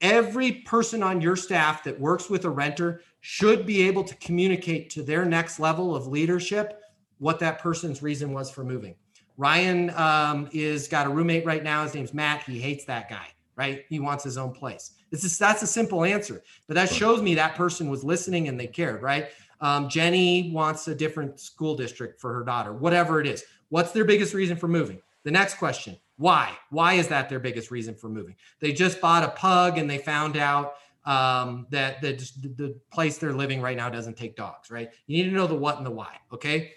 [0.00, 4.90] Every person on your staff that works with a renter should be able to communicate
[4.90, 6.80] to their next level of leadership
[7.18, 8.94] what that person's reason was for moving.
[9.36, 11.82] Ryan um, is got a roommate right now.
[11.82, 12.42] His name's Matt.
[12.44, 13.84] He hates that guy, right?
[13.88, 14.92] He wants his own place.
[15.14, 18.58] This is that's a simple answer, but that shows me that person was listening and
[18.58, 19.28] they cared, right?
[19.60, 23.44] Um, Jenny wants a different school district for her daughter, whatever it is.
[23.68, 25.00] What's their biggest reason for moving?
[25.22, 26.58] The next question why?
[26.70, 28.34] Why is that their biggest reason for moving?
[28.58, 32.14] They just bought a pug and they found out um, that the,
[32.56, 34.90] the place they're living right now doesn't take dogs, right?
[35.06, 36.16] You need to know the what and the why.
[36.32, 36.72] Okay.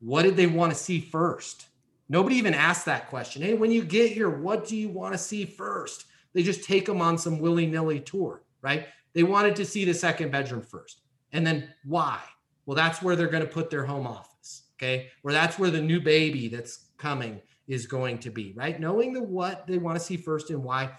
[0.00, 1.68] What did they want to see first?
[2.08, 3.42] Nobody even asked that question.
[3.42, 6.06] Hey, when you get here, what do you want to see first?
[6.34, 8.88] They just take them on some willy nilly tour, right?
[9.14, 11.00] They wanted to see the second bedroom first.
[11.32, 12.20] And then why?
[12.66, 14.64] Well, that's where they're going to put their home office.
[14.76, 15.08] Okay.
[15.22, 18.78] Or that's where the new baby that's coming is going to be, right?
[18.78, 20.90] Knowing the what they want to see first and why.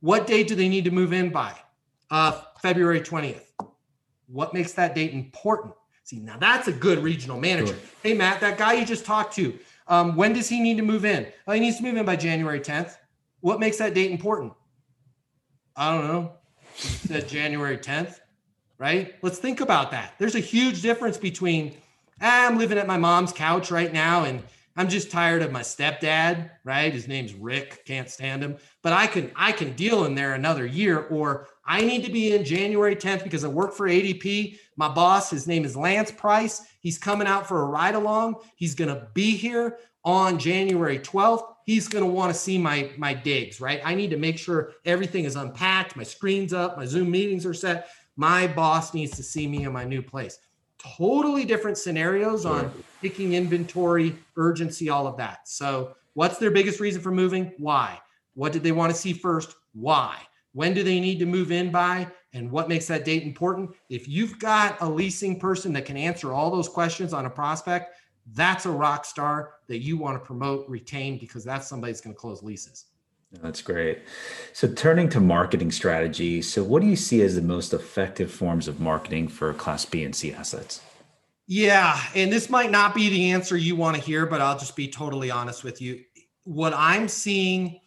[0.00, 1.54] What date do they need to move in by?
[2.10, 3.44] Uh, February 20th.
[4.26, 5.74] What makes that date important?
[6.04, 7.74] See, now that's a good regional manager.
[7.74, 7.82] Sure.
[8.02, 11.04] Hey, Matt, that guy you just talked to, um, when does he need to move
[11.04, 11.26] in?
[11.46, 12.96] Oh, he needs to move in by January 10th.
[13.40, 14.52] What makes that date important?
[15.76, 16.32] I don't know.
[16.76, 18.20] said January 10th,
[18.78, 19.14] right?
[19.22, 20.14] Let's think about that.
[20.18, 21.74] There's a huge difference between
[22.20, 24.42] ah, I'm living at my mom's couch right now and
[24.74, 26.92] I'm just tired of my stepdad, right?
[26.92, 30.64] His name's Rick, can't stand him, but I can I can deal in there another
[30.64, 34.56] year or I need to be in January 10th because I work for ADP.
[34.76, 36.62] My boss, his name is Lance Price.
[36.80, 38.36] He's coming out for a ride along.
[38.56, 41.51] He's going to be here on January 12th.
[41.64, 43.80] He's going to want to see my my digs, right?
[43.84, 47.54] I need to make sure everything is unpacked, my screen's up, my Zoom meetings are
[47.54, 47.88] set.
[48.14, 50.38] My boss needs to see me in my new place
[50.82, 55.48] totally different scenarios on picking inventory, urgency, all of that.
[55.48, 57.52] So, what's their biggest reason for moving?
[57.58, 58.00] Why?
[58.34, 59.54] What did they want to see first?
[59.72, 60.18] Why?
[60.52, 62.08] When do they need to move in by?
[62.34, 63.70] And what makes that date important?
[63.88, 67.94] If you've got a leasing person that can answer all those questions on a prospect,
[68.34, 72.14] that's a rock star that you want to promote, retain, because that's somebody that's going
[72.14, 72.86] to close leases.
[73.40, 74.00] That's great.
[74.52, 78.68] So, turning to marketing strategy, so what do you see as the most effective forms
[78.68, 80.82] of marketing for Class B and C assets?
[81.46, 84.76] Yeah, and this might not be the answer you want to hear, but I'll just
[84.76, 86.02] be totally honest with you.
[86.44, 87.80] What I'm seeing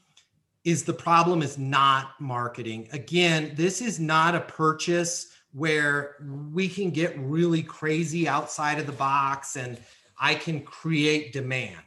[0.64, 2.90] is the problem is not marketing.
[2.92, 6.18] Again, this is not a purchase where
[6.52, 9.78] we can get really crazy outside of the box and
[10.20, 11.82] I can create demand.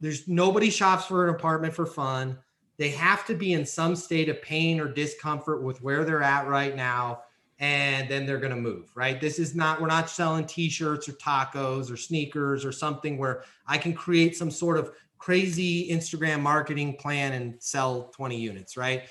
[0.00, 2.38] There's nobody shops for an apartment for fun.
[2.78, 6.48] They have to be in some state of pain or discomfort with where they're at
[6.48, 7.20] right now
[7.60, 9.20] and then they're going to move right?
[9.20, 13.78] This is not we're not selling t-shirts or tacos or sneakers or something where i
[13.78, 19.04] can create some sort of crazy instagram marketing plan and sell 20 units right?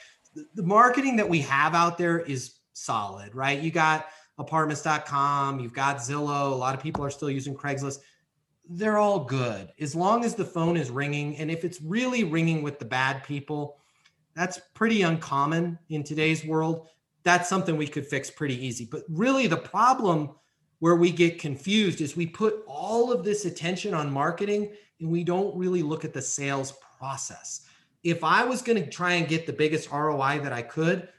[0.55, 3.61] The marketing that we have out there is solid right?
[3.61, 4.07] You got
[4.39, 7.99] apartments.com you've got zillow a lot of people are still using craigslist
[8.69, 11.35] they're all good as long as the phone is ringing.
[11.37, 13.77] And if it's really ringing with the bad people,
[14.35, 16.87] that's pretty uncommon in today's world.
[17.23, 18.87] That's something we could fix pretty easy.
[18.89, 20.35] But really, the problem
[20.77, 25.23] where we get confused is we put all of this attention on marketing and we
[25.23, 27.61] don't really look at the sales process.
[28.03, 31.09] If I was going to try and get the biggest ROI that I could,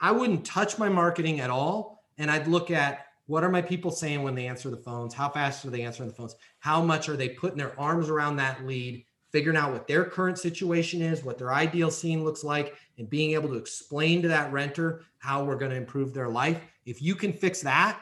[0.00, 2.04] I wouldn't touch my marketing at all.
[2.18, 5.12] And I'd look at what are my people saying when they answer the phones?
[5.12, 6.34] How fast are they answering the phones?
[6.60, 10.38] How much are they putting their arms around that lead, figuring out what their current
[10.38, 14.50] situation is, what their ideal scene looks like, and being able to explain to that
[14.50, 16.58] renter how we're going to improve their life?
[16.86, 18.00] If you can fix that,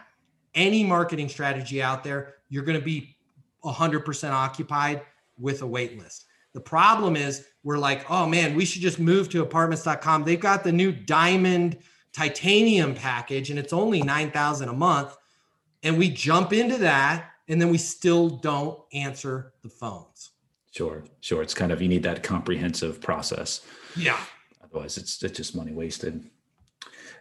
[0.55, 3.17] any marketing strategy out there, you're going to be
[3.65, 5.03] 100% occupied
[5.39, 6.27] with a wait list.
[6.55, 10.23] The problem is we're like, oh man, we should just move to apartments.com.
[10.23, 11.79] They've got the new diamond
[12.17, 15.15] titanium package and it's only 9000 a month
[15.83, 20.31] and we jump into that and then we still don't answer the phones.
[20.73, 21.43] Sure sure.
[21.43, 23.61] It's kind of you need that comprehensive process.
[23.97, 24.19] Yeah.
[24.65, 26.25] Otherwise it's, it's just money wasted.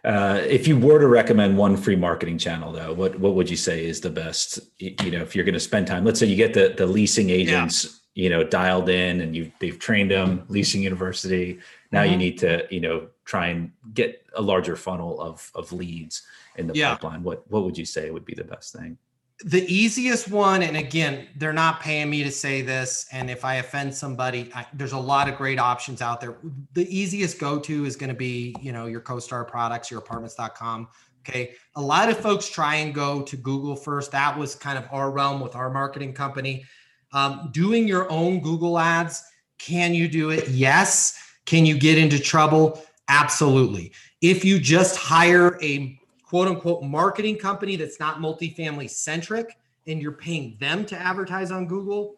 [0.02, 3.56] Uh, if you were to recommend one free marketing channel though what what would you
[3.56, 4.60] say is the best?
[4.78, 7.28] You know if you're going to spend time let's say you get the the leasing
[7.28, 8.22] agents yeah.
[8.22, 11.60] you know dialed in and you they've trained them leasing university
[11.92, 12.12] now mm-hmm.
[12.12, 16.22] you need to you know try and get a larger funnel of of leads
[16.56, 16.94] in the yeah.
[16.94, 18.96] pipeline what what would you say would be the best thing
[19.44, 23.56] the easiest one and again they're not paying me to say this and if i
[23.56, 26.38] offend somebody I, there's a lot of great options out there
[26.72, 30.88] the easiest go to is going to be you know your CoStar products your apartments.com
[31.28, 31.54] Okay.
[31.74, 34.12] A lot of folks try and go to Google first.
[34.12, 36.64] That was kind of our realm with our marketing company.
[37.12, 39.24] Um, doing your own Google ads,
[39.58, 40.48] can you do it?
[40.48, 41.25] Yes.
[41.46, 42.82] Can you get into trouble?
[43.08, 43.92] Absolutely.
[44.20, 50.12] If you just hire a quote unquote marketing company that's not multifamily centric and you're
[50.12, 52.16] paying them to advertise on Google,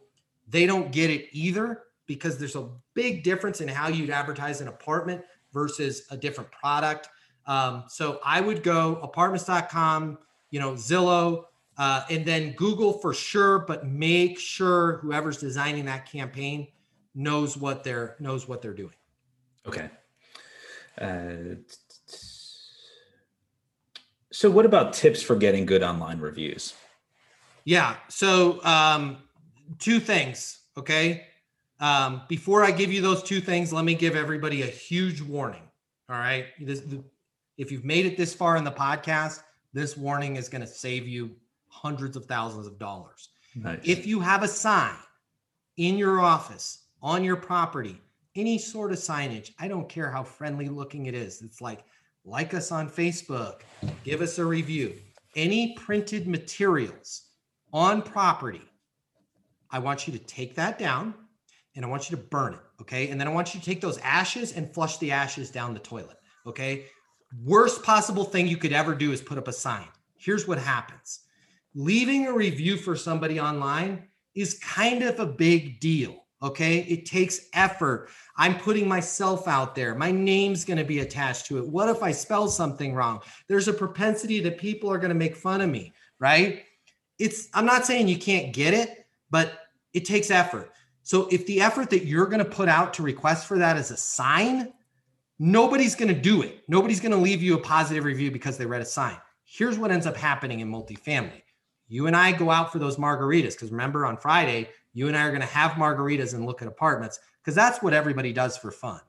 [0.49, 4.69] they don't get it either because there's a big difference in how you'd advertise an
[4.69, 5.23] apartment
[5.53, 7.11] versus a different product.
[7.47, 10.19] Um, so I would go apartments.com,
[10.51, 11.45] you know, Zillow,
[11.77, 16.67] uh, and then Google for sure, but make sure whoever's designing that campaign
[17.15, 18.95] knows what they're knows what they're doing.
[19.67, 19.91] Okay.
[21.01, 21.57] Uh,
[24.33, 26.75] so what about tips for getting good online reviews?
[27.65, 27.97] Yeah.
[28.09, 29.19] So um,
[29.79, 30.61] two things.
[30.77, 31.27] Okay.
[31.81, 35.63] Um, before I give you those two things, let me give everybody a huge warning.
[36.09, 36.47] All right.
[36.61, 37.03] This, the,
[37.57, 39.43] if you've made it this far in the podcast,
[39.73, 41.31] this warning is going to save you
[41.69, 43.29] hundreds of thousands of dollars.
[43.55, 43.81] Nice.
[43.85, 44.97] If you have a sign
[45.77, 48.01] in your office, on your property,
[48.35, 51.43] any sort of signage, I don't care how friendly looking it is.
[51.43, 51.85] It's like,
[52.25, 53.61] like us on Facebook,
[54.05, 54.95] give us a review.
[55.37, 57.27] Any printed materials
[57.73, 58.63] on property,
[59.71, 61.15] I want you to take that down
[61.77, 62.61] and I want you to burn it.
[62.81, 63.09] Okay.
[63.09, 65.81] And then I want you to take those ashes and flush the ashes down the
[65.81, 66.17] toilet.
[66.47, 66.87] Okay
[67.45, 69.87] worst possible thing you could ever do is put up a sign.
[70.17, 71.21] Here's what happens
[71.75, 76.25] leaving a review for somebody online is kind of a big deal.
[76.43, 76.79] Okay.
[76.81, 78.11] It takes effort.
[78.37, 79.95] I'm putting myself out there.
[79.95, 81.67] My name's going to be attached to it.
[81.67, 83.21] What if I spell something wrong?
[83.49, 86.63] There's a propensity that people are going to make fun of me, right?
[87.19, 89.59] It's, I'm not saying you can't get it, but
[89.93, 90.71] it takes effort.
[91.03, 93.91] So if the effort that you're going to put out to request for that is
[93.91, 94.73] a sign,
[95.39, 96.65] Nobody's going to do it.
[96.67, 99.17] Nobody's going to leave you a positive review because they read a sign.
[99.45, 101.43] Here's what ends up happening in multifamily.
[101.87, 104.69] You and I go out for those margaritas because remember on Friday,
[104.99, 107.95] you and I are going to have margaritas and look at apartments because that's what
[107.95, 109.01] everybody does for fun.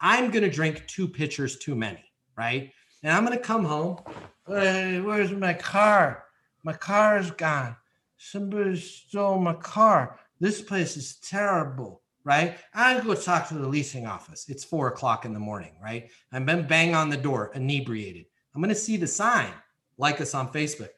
[0.00, 2.04] I'm going to drink two pitchers too many,
[2.36, 2.72] right?
[3.02, 3.98] And I'm going to come home.
[4.46, 6.24] Hey, where's my car?
[6.62, 7.76] My car is gone.
[8.16, 10.18] Somebody stole my car.
[10.40, 12.58] This place is terrible right?
[12.74, 14.50] I go talk to the leasing office.
[14.50, 16.10] It's four o'clock in the morning, right?
[16.30, 18.26] I'm been bang on the door, inebriated.
[18.54, 19.50] I'm gonna see the sign,
[19.96, 20.90] like us on Facebook.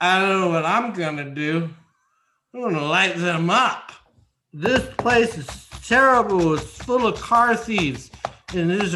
[0.00, 1.70] I don't know what I'm gonna do.
[2.54, 3.90] I'm gonna light them up.
[4.52, 5.48] This place is
[5.88, 6.54] terrible.
[6.54, 8.12] It's full of car thieves.
[8.54, 8.94] And there's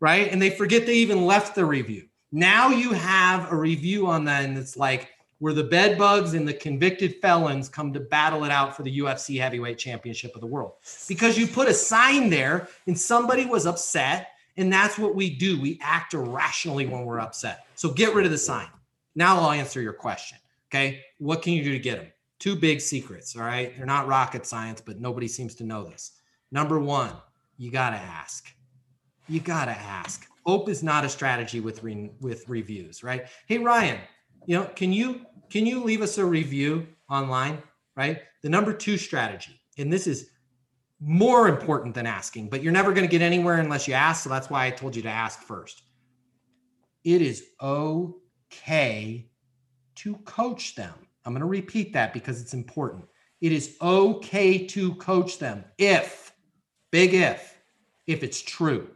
[0.00, 0.32] right.
[0.32, 2.08] And they forget they even left the review.
[2.32, 6.48] Now you have a review on that, and it's like, where the bed bugs and
[6.48, 10.46] the convicted felons come to battle it out for the UFC heavyweight championship of the
[10.48, 10.72] world.
[11.06, 14.30] Because you put a sign there and somebody was upset.
[14.56, 15.60] And that's what we do.
[15.60, 17.66] We act irrationally when we're upset.
[17.76, 18.66] So get rid of the sign.
[19.14, 20.38] Now I'll answer your question.
[20.68, 21.04] Okay.
[21.18, 22.08] What can you do to get them?
[22.38, 23.36] Two big secrets.
[23.36, 23.76] All right.
[23.76, 26.12] They're not rocket science, but nobody seems to know this.
[26.52, 27.12] Number one,
[27.56, 28.48] you got to ask.
[29.28, 30.26] You got to ask.
[30.46, 33.26] Hope is not a strategy with, re- with reviews, right?
[33.46, 33.98] Hey, Ryan,
[34.46, 37.62] you know, can you can you leave us a review online?
[37.96, 38.20] Right.
[38.42, 40.30] The number two strategy, and this is
[41.00, 44.24] more important than asking, but you're never going to get anywhere unless you ask.
[44.24, 45.82] So that's why I told you to ask first.
[47.04, 49.30] It is okay
[49.96, 50.94] to coach them.
[51.28, 53.04] I'm going to repeat that because it's important.
[53.42, 56.32] It is okay to coach them if,
[56.90, 57.60] big if,
[58.06, 58.88] if it's true.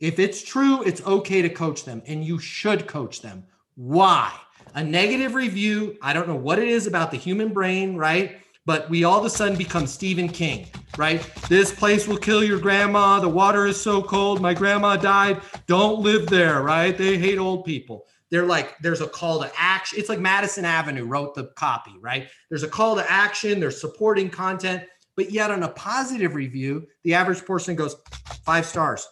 [0.00, 3.44] If it's true, it's okay to coach them and you should coach them.
[3.76, 4.32] Why?
[4.74, 5.96] a negative review.
[6.02, 8.40] I don't know what it is about the human brain, right?
[8.66, 11.22] But we all of a sudden become Stephen King, right?
[11.48, 13.20] This place will kill your grandma.
[13.20, 14.40] The water is so cold.
[14.40, 15.42] My grandma died.
[15.66, 16.96] Don't live there, right?
[16.96, 18.06] They hate old people.
[18.34, 19.96] They're like, there's a call to action.
[19.96, 22.26] It's like Madison Avenue wrote the copy, right?
[22.48, 24.82] There's a call to action, there's supporting content.
[25.14, 27.94] But yet, on a positive review, the average person goes
[28.42, 29.06] five stars.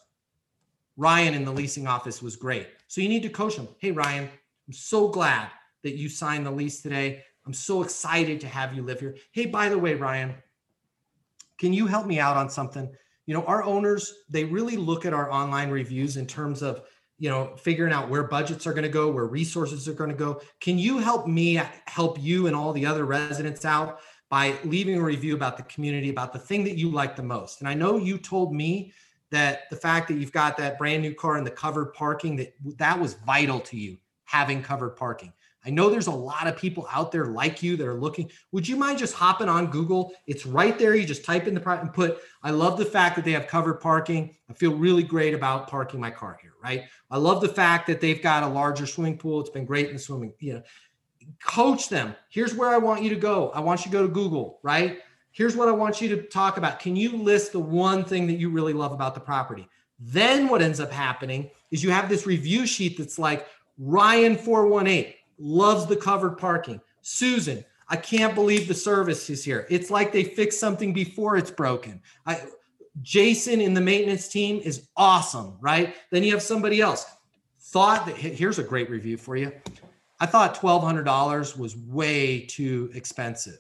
[0.97, 2.67] Ryan in the leasing office was great.
[2.89, 3.69] So you need to coach them.
[3.79, 4.29] Hey, Ryan,
[4.67, 5.51] I'm so glad
[5.85, 7.23] that you signed the lease today.
[7.47, 9.17] I'm so excited to have you live here.
[9.31, 10.35] Hey, by the way, Ryan,
[11.59, 12.93] can you help me out on something?
[13.27, 16.83] You know, our owners, they really look at our online reviews in terms of,
[17.23, 20.17] you know, figuring out where budgets are going to go, where resources are going to
[20.17, 20.41] go.
[20.59, 25.05] Can you help me help you and all the other residents out by leaving a
[25.05, 27.61] review about the community, about the thing that you like the most?
[27.61, 28.93] And I know you told me
[29.31, 32.55] that the fact that you've got that brand new car and the covered parking that
[32.79, 35.33] that was vital to you having covered parking.
[35.65, 38.31] I know there's a lot of people out there like you that are looking.
[38.51, 40.13] Would you mind just hopping on Google?
[40.27, 40.95] It's right there.
[40.95, 43.47] You just type in the product and put, I love the fact that they have
[43.47, 44.35] covered parking.
[44.51, 46.85] I feel really great about parking my car here, right?
[47.11, 49.41] I love the fact that they've got a larger swimming pool.
[49.41, 50.63] It's been great in the swimming, you know.
[51.45, 52.17] Coach them.
[52.29, 53.51] Here's where I want you to go.
[53.51, 54.99] I want you to go to Google, right?
[55.31, 56.81] Here's what I want you to talk about.
[56.81, 59.69] Can you list the one thing that you really love about the property?
[60.01, 63.47] Then what ends up happening is you have this review sheet that's like
[63.79, 66.81] Ryan 418 loves the covered parking.
[67.03, 69.67] Susan, I can't believe the service is here.
[69.69, 72.01] It's like they fixed something before it's broken.
[72.25, 72.41] I,
[73.03, 75.95] Jason in the maintenance team is awesome, right?
[76.11, 77.05] Then you have somebody else
[77.59, 79.53] thought that here's a great review for you.
[80.21, 83.59] I thought $1,200 was way too expensive.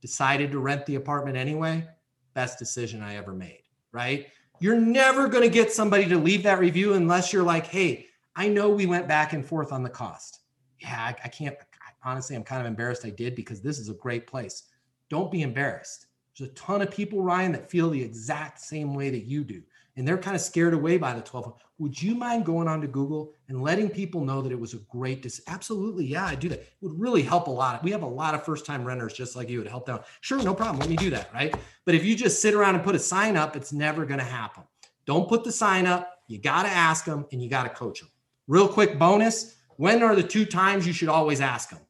[0.00, 1.86] Decided to rent the apartment anyway.
[2.34, 4.28] Best decision I ever made, right?
[4.60, 8.06] You're never going to get somebody to leave that review unless you're like, hey,
[8.36, 10.43] I know we went back and forth on the cost
[10.84, 13.88] yeah, I, I can't, I, honestly, I'm kind of embarrassed I did because this is
[13.88, 14.64] a great place.
[15.10, 16.06] Don't be embarrassed.
[16.36, 19.62] There's a ton of people, Ryan, that feel the exact same way that you do.
[19.96, 21.54] And they're kind of scared away by the 12.
[21.78, 24.78] Would you mind going on to Google and letting people know that it was a
[24.90, 25.44] great decision?
[25.46, 26.04] Absolutely.
[26.04, 26.60] Yeah, I do that.
[26.60, 27.84] It would really help a lot.
[27.84, 30.00] We have a lot of first time renters just like you would help them.
[30.20, 30.80] Sure, no problem.
[30.80, 31.32] Let me do that.
[31.32, 31.54] Right.
[31.84, 34.24] But if you just sit around and put a sign up, it's never going to
[34.26, 34.64] happen.
[35.06, 36.18] Don't put the sign up.
[36.26, 38.10] You got to ask them and you got to coach them.
[38.48, 41.80] Real quick bonus when are the two times you should always ask them?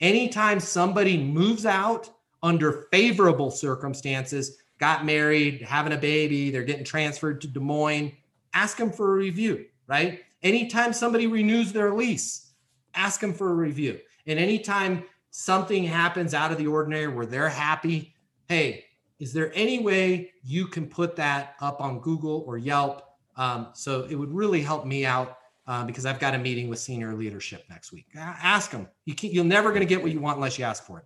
[0.00, 2.10] Anytime somebody moves out
[2.42, 8.12] under favorable circumstances, got married, having a baby, they're getting transferred to Des Moines,
[8.52, 10.20] ask them for a review, right?
[10.42, 12.50] Anytime somebody renews their lease,
[12.94, 14.00] ask them for a review.
[14.26, 18.14] And anytime something happens out of the ordinary where they're happy,
[18.48, 18.84] hey,
[19.20, 23.02] is there any way you can put that up on Google or Yelp?
[23.36, 26.78] Um, so it would really help me out uh, because I've got a meeting with
[26.78, 28.06] senior leadership next week.
[28.16, 28.88] Ask them.
[29.04, 31.04] You can't, you're never going to get what you want unless you ask for it.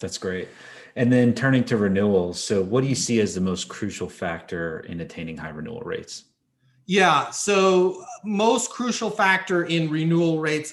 [0.00, 0.48] That's great.
[0.96, 2.42] And then turning to renewals.
[2.42, 6.24] So, what do you see as the most crucial factor in attaining high renewal rates?
[6.86, 7.30] Yeah.
[7.30, 10.72] So, most crucial factor in renewal rates.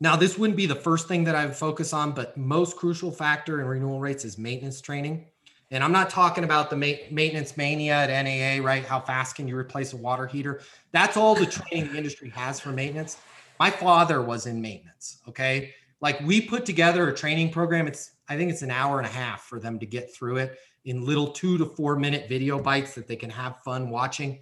[0.00, 3.10] Now, this wouldn't be the first thing that I would focus on, but most crucial
[3.10, 5.26] factor in renewal rates is maintenance training.
[5.70, 8.84] And I'm not talking about the ma- maintenance mania at NAA, right?
[8.84, 10.62] How fast can you replace a water heater?
[10.92, 13.18] That's all the training the industry has for maintenance.
[13.60, 15.20] My father was in maintenance.
[15.28, 15.74] Okay.
[16.00, 17.86] Like we put together a training program.
[17.86, 20.58] It's, I think it's an hour and a half for them to get through it
[20.84, 24.40] in little two to four minute video bites that they can have fun watching.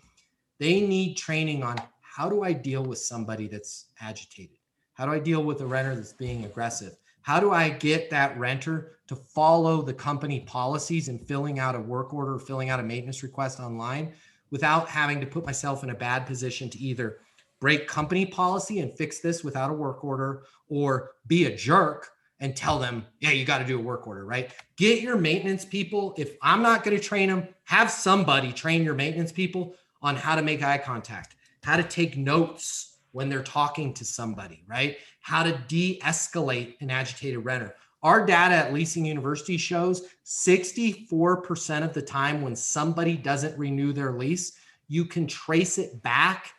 [0.61, 4.59] They need training on how do I deal with somebody that's agitated?
[4.95, 6.97] How do I deal with a renter that's being aggressive?
[7.27, 11.81] How do I get that renter to follow the company policies and filling out a
[11.81, 14.13] work order, filling out a maintenance request online
[14.53, 17.19] without having to put myself in a bad position to either
[17.59, 22.55] break company policy and fix this without a work order or be a jerk and
[22.55, 24.53] tell them, yeah, you got to do a work order, right?
[24.77, 26.15] Get your maintenance people.
[26.17, 30.37] If I'm not going to train them, have somebody train your maintenance people on how
[30.37, 34.99] to make eye contact, how to take notes when they're talking to somebody, right?
[35.27, 37.75] How to de escalate an agitated renter.
[38.05, 44.13] Our data at Leasing University shows 64% of the time when somebody doesn't renew their
[44.13, 44.53] lease,
[44.87, 46.53] you can trace it back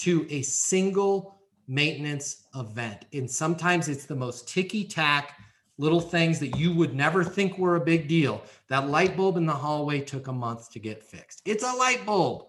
[0.00, 3.06] to a single maintenance event.
[3.14, 5.38] And sometimes it's the most ticky tack
[5.78, 8.42] little things that you would never think were a big deal.
[8.68, 11.40] That light bulb in the hallway took a month to get fixed.
[11.46, 12.48] It's a light bulb,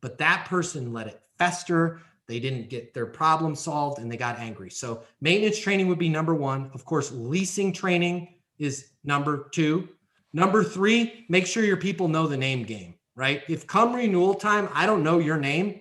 [0.00, 2.00] but that person let it fester
[2.30, 4.70] they didn't get their problem solved and they got angry.
[4.70, 6.70] So, maintenance training would be number one.
[6.72, 9.88] Of course, leasing training is number two.
[10.32, 13.42] Number three, make sure your people know the name game, right?
[13.48, 15.80] If come renewal time, I don't know your name,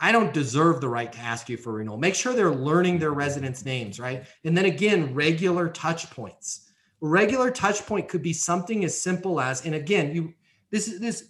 [0.00, 1.98] I don't deserve the right to ask you for renewal.
[1.98, 4.24] Make sure they're learning their residents' names, right?
[4.44, 6.70] And then again, regular touch points.
[7.02, 10.34] Regular touch point could be something as simple as, and again, you
[10.70, 11.28] this is this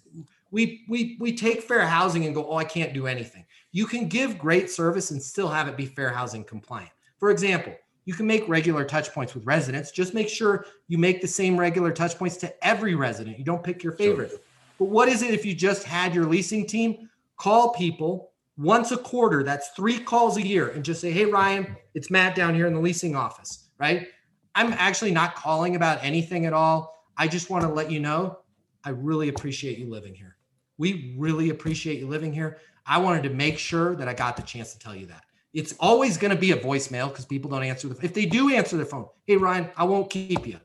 [0.51, 4.07] we we we take fair housing and go, oh, I can't do anything you can
[4.07, 6.89] give great service and still have it be fair housing compliant.
[7.19, 7.75] For example,
[8.05, 9.91] you can make regular touch points with residents.
[9.91, 13.37] Just make sure you make the same regular touch points to every resident.
[13.37, 14.31] You don't pick your favorite.
[14.31, 14.39] Sure.
[14.79, 18.97] But what is it if you just had your leasing team call people once a
[18.97, 19.43] quarter?
[19.43, 22.73] That's three calls a year and just say, hey, Ryan, it's Matt down here in
[22.73, 24.07] the leasing office, right?
[24.55, 27.05] I'm actually not calling about anything at all.
[27.17, 28.39] I just want to let you know
[28.83, 30.36] I really appreciate you living here.
[30.77, 32.57] We really appreciate you living here.
[32.85, 35.23] I wanted to make sure that I got the chance to tell you that.
[35.53, 38.05] It's always going to be a voicemail because people don't answer the.
[38.05, 40.59] If they do answer their phone, hey Ryan, I won't keep you.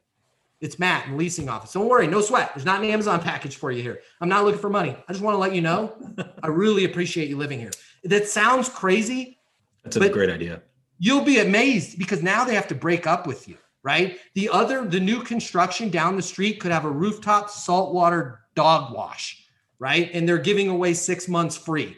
[0.61, 1.73] It's Matt in leasing office.
[1.73, 2.53] Don't worry, no sweat.
[2.55, 4.01] There's not an Amazon package for you here.
[4.21, 4.97] I'm not looking for money.
[5.09, 5.97] I just want to let you know
[6.43, 7.73] I really appreciate you living here.
[8.05, 9.41] That sounds crazy,
[9.83, 10.63] That's a great idea.
[10.99, 14.19] You'll be amazed because now they have to break up with you, right?
[14.35, 19.42] The other, the new construction down the street could have a rooftop saltwater dog wash,
[19.83, 20.11] right?
[20.15, 21.97] And they're giving away six months free.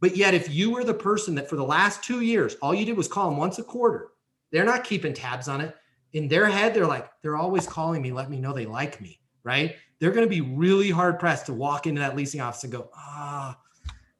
[0.00, 2.84] But yet, if you were the person that for the last two years, all you
[2.84, 4.08] did was call them once a quarter,
[4.50, 5.76] they're not keeping tabs on it.
[6.14, 9.20] In their head, they're like, they're always calling me, let me know they like me,
[9.44, 9.76] right?
[10.00, 12.90] They're going to be really hard pressed to walk into that leasing office and go,
[12.96, 13.56] ah,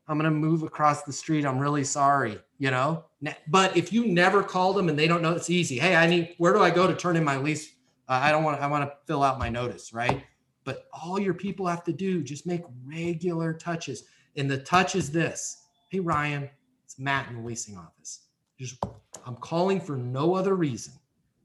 [0.07, 1.45] I'm going to move across the street.
[1.45, 3.07] I'm really sorry, you know?
[3.49, 5.77] But if you never call them and they don't know, it's easy.
[5.77, 7.69] Hey, I need, where do I go to turn in my lease?
[8.09, 10.23] Uh, I don't want I want to fill out my notice, right?
[10.65, 14.05] But all your people have to do, just make regular touches.
[14.37, 16.49] And the touch is this Hey, Ryan,
[16.85, 18.21] it's Matt in the leasing office.
[18.59, 18.83] Just,
[19.27, 20.95] I'm calling for no other reason,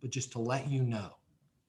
[0.02, 1.10] but just to let you know,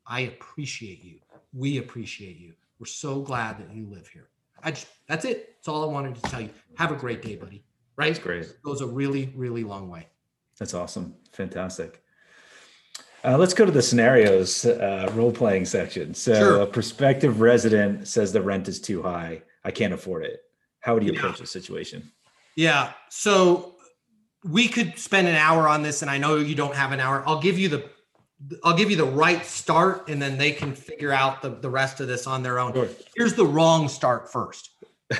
[0.07, 1.18] I appreciate you.
[1.53, 2.55] We appreciate you.
[2.78, 4.28] We're so glad that you live here.
[4.62, 5.57] I just, that's it.
[5.57, 6.51] That's all I wanted to tell you.
[6.76, 7.64] Have a great day, buddy.
[7.96, 8.09] Right?
[8.09, 8.42] That's great.
[8.42, 10.09] It goes a really, really long way.
[10.59, 11.14] That's awesome.
[11.32, 12.03] Fantastic.
[13.25, 16.14] Uh, let's go to the scenarios uh, role playing section.
[16.14, 16.61] So, sure.
[16.61, 19.43] a prospective resident says the rent is too high.
[19.64, 20.41] I can't afford it.
[20.81, 21.19] How would you yeah.
[21.19, 22.11] approach the situation?
[22.57, 22.93] Yeah.
[23.09, 23.77] So
[24.45, 27.23] we could spend an hour on this, and I know you don't have an hour.
[27.27, 27.91] I'll give you the
[28.62, 32.01] I'll give you the right start, and then they can figure out the, the rest
[32.01, 32.73] of this on their own.
[32.73, 32.89] Sure.
[33.16, 34.71] Here's the wrong start first.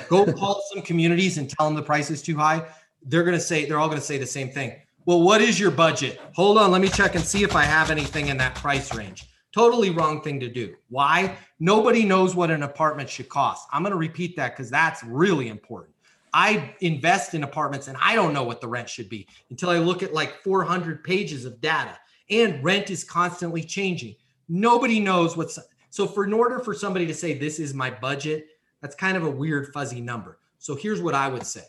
[0.07, 2.65] Go call some communities and tell them the price is too high.
[3.03, 4.73] They're gonna say they're all gonna say the same thing.
[5.09, 6.21] Well, what is your budget?
[6.35, 9.25] Hold on, let me check and see if I have anything in that price range.
[9.51, 10.75] Totally wrong thing to do.
[10.89, 11.35] Why?
[11.59, 13.67] Nobody knows what an apartment should cost.
[13.73, 15.95] I'm going to repeat that because that's really important.
[16.31, 19.79] I invest in apartments and I don't know what the rent should be until I
[19.79, 21.97] look at like 400 pages of data
[22.29, 24.13] and rent is constantly changing.
[24.47, 25.57] Nobody knows what's
[25.89, 28.45] so for in order for somebody to say this is my budget,
[28.79, 30.37] that's kind of a weird fuzzy number.
[30.59, 31.63] So here's what I would say.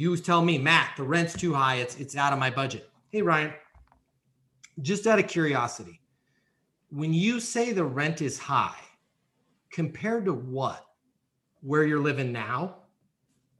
[0.00, 2.88] You tell me, Matt, the rent's too high, it's it's out of my budget.
[3.10, 3.52] Hey Ryan,
[4.80, 6.00] just out of curiosity,
[6.88, 8.80] when you say the rent is high,
[9.70, 10.86] compared to what?
[11.60, 12.76] Where you're living now?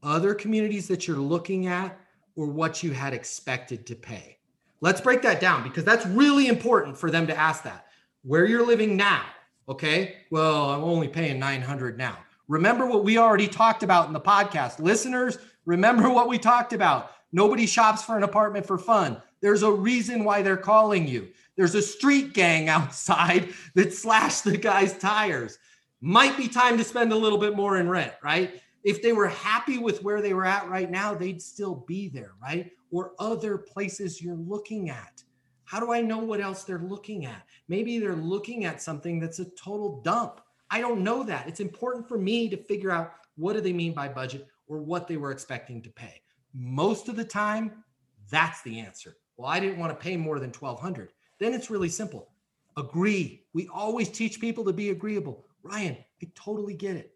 [0.02, 2.00] other communities that you're looking at
[2.36, 4.38] or what you had expected to pay?
[4.80, 7.84] Let's break that down because that's really important for them to ask that.
[8.22, 9.26] Where you're living now,
[9.68, 10.22] okay?
[10.30, 12.16] Well, I'm only paying 900 now.
[12.48, 14.78] Remember what we already talked about in the podcast.
[14.80, 17.12] Listeners, remember what we talked about.
[17.32, 19.20] Nobody shops for an apartment for fun.
[19.40, 21.28] There's a reason why they're calling you.
[21.56, 25.58] There's a street gang outside that slashed the guy's tires.
[26.00, 28.60] Might be time to spend a little bit more in rent, right?
[28.82, 32.32] if they were happy with where they were at right now, they'd still be there,
[32.42, 32.70] right?
[32.90, 35.22] Or other places you're looking at.
[35.64, 37.42] How do I know what else they're looking at?
[37.68, 40.40] Maybe they're looking at something that's a total dump.
[40.70, 41.46] I don't know that.
[41.46, 45.08] It's important for me to figure out what do they mean by budget or what
[45.08, 46.22] they were expecting to pay.
[46.54, 47.84] Most of the time,
[48.30, 49.16] that's the answer.
[49.36, 51.12] Well, I didn't want to pay more than 1200.
[51.38, 52.30] Then it's really simple.
[52.76, 53.44] Agree.
[53.52, 55.44] We always teach people to be agreeable.
[55.62, 57.14] Ryan, I totally get it.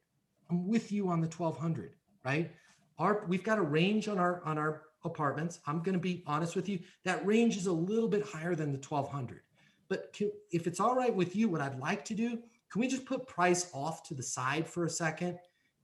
[0.51, 1.95] I'm with you on the 1200,
[2.25, 2.51] right?
[2.99, 5.61] Our we've got a range on our on our apartments.
[5.67, 6.81] I'm going to be honest with you.
[7.05, 9.41] That range is a little bit higher than the 1200.
[9.89, 12.39] But can, if it's all right with you, what I'd like to do,
[12.71, 15.39] can we just put price off to the side for a second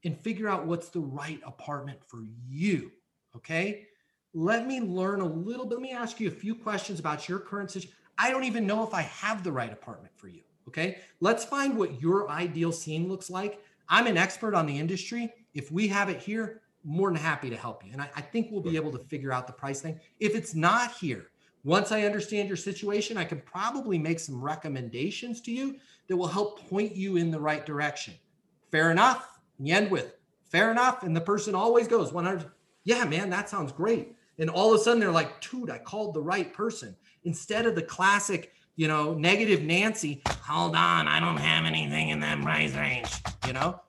[0.05, 2.93] and figure out what's the right apartment for you?
[3.37, 3.87] Okay?
[4.33, 5.75] Let me learn a little bit.
[5.75, 7.97] Let me ask you a few questions about your current situation.
[8.19, 10.43] I don't even know if I have the right apartment for you.
[10.69, 10.99] Okay?
[11.21, 15.35] Let's find what your ideal scene looks like I'm an expert on the industry.
[15.53, 17.93] If we have it here, more than happy to help you.
[17.93, 20.01] And I, I, think we'll be able to figure out the price thing.
[20.19, 21.27] If it's not here,
[21.65, 25.77] once I understand your situation, I can probably make some recommendations to you
[26.09, 28.15] that will help point you in the right direction.
[28.71, 29.40] Fair enough.
[29.67, 30.15] You end with
[30.51, 31.03] fair enough.
[31.03, 32.51] And the person always goes 100.
[32.85, 34.15] Yeah, man, that sounds great.
[34.39, 36.97] And all of a sudden they're like, dude, I called the right person.
[37.25, 42.21] Instead of the classic, you know, negative Nancy, hold on, I don't have anything in
[42.21, 43.11] that price range,
[43.47, 43.81] you know?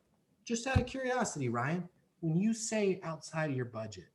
[0.45, 1.87] Just out of curiosity, Ryan,
[2.19, 4.09] when you say outside of your budget,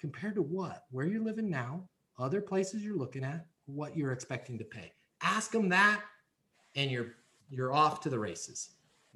[0.00, 0.84] compared to what?
[0.90, 4.92] Where you're living now, other places you're looking at, what you're expecting to pay.
[5.22, 6.02] Ask them that
[6.74, 7.14] and you're
[7.50, 8.70] you're off to the races.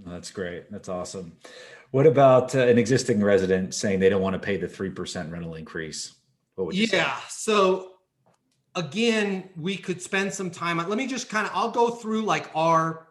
[0.06, 0.70] That's great.
[0.70, 1.36] That's awesome.
[1.90, 5.54] What about uh, an existing resident saying they don't want to pay the 3% rental
[5.54, 6.14] increase?
[6.70, 7.16] yeah.
[7.16, 7.22] Say?
[7.28, 7.92] So
[8.74, 12.22] again, we could spend some time on, let me just kind of, I'll go through
[12.22, 13.08] like our,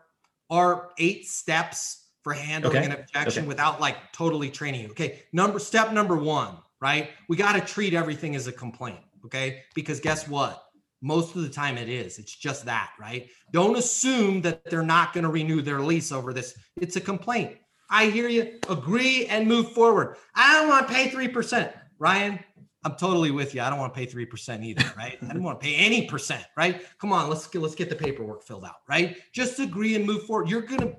[0.50, 2.86] our eight steps for handling okay.
[2.86, 3.48] an objection okay.
[3.48, 4.90] without like totally training you.
[4.90, 5.24] Okay.
[5.34, 7.10] Number, step number one, right?
[7.28, 9.00] We got to treat everything as a complaint.
[9.26, 9.64] Okay.
[9.76, 10.67] Because guess what?
[11.02, 12.18] Most of the time it is.
[12.18, 13.30] It's just that, right?
[13.52, 16.58] Don't assume that they're not going to renew their lease over this.
[16.78, 17.58] It's a complaint.
[17.90, 18.60] I hear you.
[18.70, 20.18] Agree and move forward.
[20.36, 21.72] I don't want to pay 3%.
[22.00, 22.40] Ryan,
[22.84, 23.62] I'm totally with you.
[23.62, 25.18] I don't want to pay 3% either, right?
[25.22, 26.82] I don't want to pay any percent, right?
[27.00, 29.18] Come on, let's get, let's get the paperwork filled out, right?
[29.34, 30.50] Just agree and move forward.
[30.50, 30.96] You're going to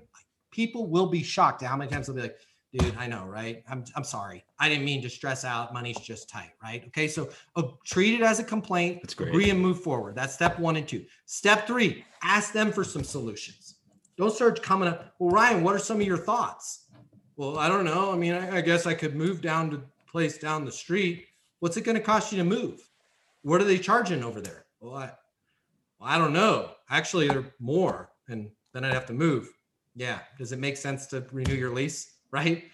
[0.51, 2.37] people will be shocked at how many times they'll be like,
[2.73, 3.63] dude, I know, right?
[3.69, 4.45] I'm, I'm sorry.
[4.59, 5.73] I didn't mean to stress out.
[5.73, 6.85] Money's just tight, right?
[6.89, 7.09] Okay.
[7.09, 9.31] So uh, treat it as a complaint, That's great.
[9.31, 10.15] agree and move forward.
[10.15, 11.05] That's step one and two.
[11.27, 13.77] Step three, ask them for some solutions.
[14.17, 15.15] Don't start coming up.
[15.19, 16.87] Well, Ryan, what are some of your thoughts?
[17.37, 18.13] Well, I don't know.
[18.13, 21.27] I mean, I, I guess I could move down to place down the street.
[21.61, 22.81] What's it going to cost you to move?
[23.43, 24.65] What are they charging over there?
[24.81, 25.11] Well, I,
[26.01, 26.73] well, I don't know.
[26.91, 29.49] Actually, they're more, and then I'd have to move.
[29.95, 30.19] Yeah.
[30.37, 32.15] Does it make sense to renew your lease?
[32.31, 32.65] Right?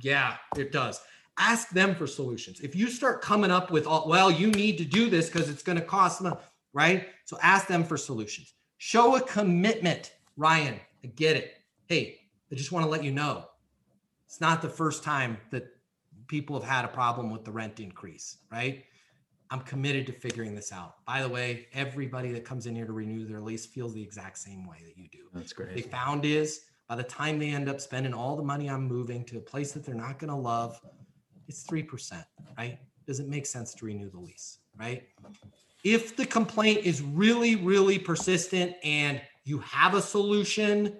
[0.00, 1.00] Yeah, it does.
[1.38, 2.60] Ask them for solutions.
[2.60, 5.62] If you start coming up with all, well, you need to do this because it's
[5.62, 6.36] going to cost them,
[6.72, 7.08] right?
[7.24, 8.52] So ask them for solutions.
[8.78, 10.12] Show a commitment.
[10.36, 11.54] Ryan, I get it.
[11.86, 13.46] Hey, I just want to let you know
[14.26, 15.66] it's not the first time that
[16.26, 18.84] people have had a problem with the rent increase, right?
[19.50, 21.04] I'm committed to figuring this out.
[21.04, 24.38] By the way, everybody that comes in here to renew their lease feels the exact
[24.38, 25.18] same way that you do.
[25.34, 28.68] That's What they found is by the time they end up spending all the money
[28.68, 30.78] on moving to a place that they're not going to love,
[31.48, 32.22] it's 3%,
[32.58, 32.78] right?
[33.06, 35.08] Does it make sense to renew the lease, right?
[35.84, 40.98] If the complaint is really, really persistent and you have a solution,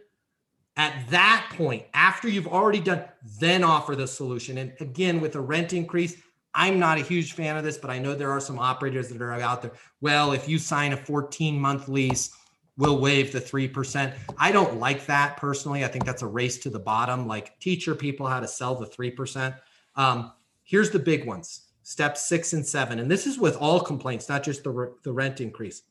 [0.79, 3.05] at that point, after you've already done,
[3.39, 4.57] then offer the solution.
[4.57, 6.17] And again, with a rent increase,
[6.55, 9.21] I'm not a huge fan of this, but I know there are some operators that
[9.21, 9.73] are out there.
[10.01, 12.35] Well, if you sign a 14 month lease,
[12.77, 14.15] we'll waive the 3%.
[14.39, 15.85] I don't like that personally.
[15.85, 17.27] I think that's a race to the bottom.
[17.27, 19.55] Like teach your people how to sell the 3%.
[19.97, 20.33] Um,
[20.65, 23.01] here's the big ones step six and seven.
[23.01, 25.83] And this is with all complaints, not just the, the rent increase.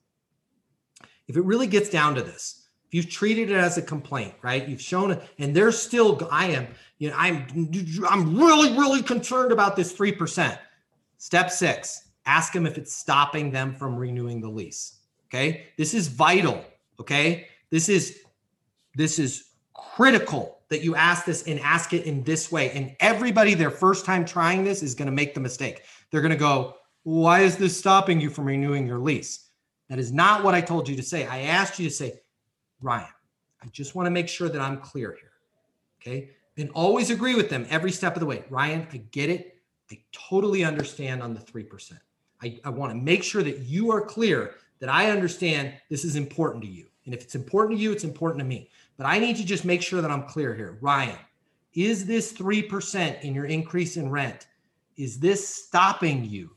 [1.27, 4.67] If it really gets down to this, if you've treated it as a complaint, right?
[4.67, 6.67] You've shown it, and they're still, I am,
[6.97, 7.45] you know, I'm,
[8.09, 10.57] I'm really, really concerned about this 3%.
[11.17, 15.00] Step six, ask them if it's stopping them from renewing the lease.
[15.31, 15.67] Okay.
[15.77, 16.63] This is vital.
[16.99, 17.47] Okay.
[17.69, 18.23] This is,
[18.95, 22.71] this is critical that you ask this and ask it in this way.
[22.71, 25.83] And everybody, their first time trying this is going to make the mistake.
[26.09, 29.47] They're going to go, why is this stopping you from renewing your lease?
[29.89, 31.25] That is not what I told you to say.
[31.25, 32.21] I asked you to say,
[32.81, 33.07] Ryan,
[33.61, 35.31] I just want to make sure that I'm clear here.
[36.01, 36.31] Okay.
[36.57, 38.43] And always agree with them every step of the way.
[38.49, 39.57] Ryan, I get it.
[39.91, 41.93] I totally understand on the 3%.
[42.41, 46.17] I, I want to make sure that you are clear that I understand this is
[46.17, 46.87] important to you.
[47.05, 48.69] And if it's important to you, it's important to me.
[48.97, 50.77] But I need to just make sure that I'm clear here.
[50.81, 51.17] Ryan,
[51.73, 54.47] is this 3% in your increase in rent?
[54.97, 56.51] Is this stopping you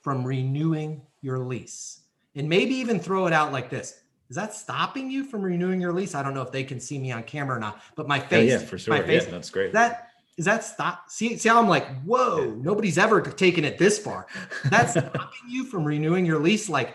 [0.00, 2.00] from renewing your lease?
[2.34, 4.00] And maybe even throw it out like this.
[4.30, 6.14] Is that stopping you from renewing your lease?
[6.14, 8.26] I don't know if they can see me on camera or not, but my oh,
[8.26, 9.10] face, yeah, for my sure.
[9.10, 9.68] Yeah, that's great.
[9.68, 11.10] is that is that stop?
[11.10, 14.26] See, see how I'm like, whoa, nobody's ever taken it this far.
[14.70, 16.68] That's stopping you from renewing your lease.
[16.68, 16.94] Like, yeah,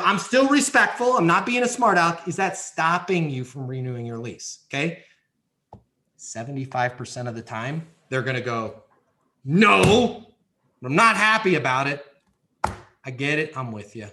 [0.00, 1.16] I'm still respectful.
[1.16, 2.28] I'm not being a smart aleck.
[2.28, 4.60] Is that stopping you from renewing your lease?
[4.68, 5.02] Okay.
[6.18, 8.82] 75% of the time, they're gonna go,
[9.44, 10.26] no,
[10.84, 12.04] I'm not happy about it.
[13.04, 13.56] I get it.
[13.56, 14.08] I'm with you.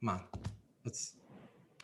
[0.00, 0.20] Come on.
[0.84, 1.14] Let's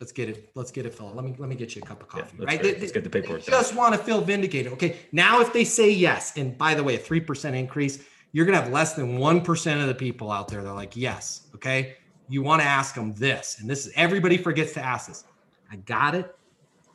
[0.01, 0.49] let's get it.
[0.55, 1.15] Let's get it filled.
[1.15, 2.35] Let me let me get you a cup of coffee.
[2.37, 2.61] that's right?
[2.61, 3.51] They- Let's get the they paperwork done.
[3.59, 4.73] just want to feel vindicated.
[4.73, 4.97] Okay.
[5.11, 8.61] Now, if they say yes, and by the way, a 3% increase, you're going to
[8.63, 10.61] have less than 1% of the people out there.
[10.63, 11.47] They're like, yes.
[11.55, 11.95] Okay.
[12.29, 13.57] You want to ask them this.
[13.59, 15.23] And this is everybody forgets to ask this.
[15.71, 16.35] I got it.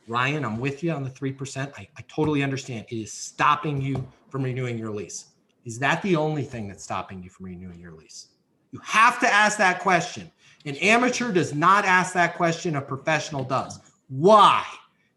[0.07, 1.73] Ryan, I'm with you on the 3%.
[1.77, 2.85] I, I totally understand.
[2.89, 5.27] It is stopping you from renewing your lease.
[5.65, 8.27] Is that the only thing that's stopping you from renewing your lease?
[8.71, 10.29] You have to ask that question.
[10.65, 13.79] An amateur does not ask that question, a professional does.
[14.09, 14.65] Why?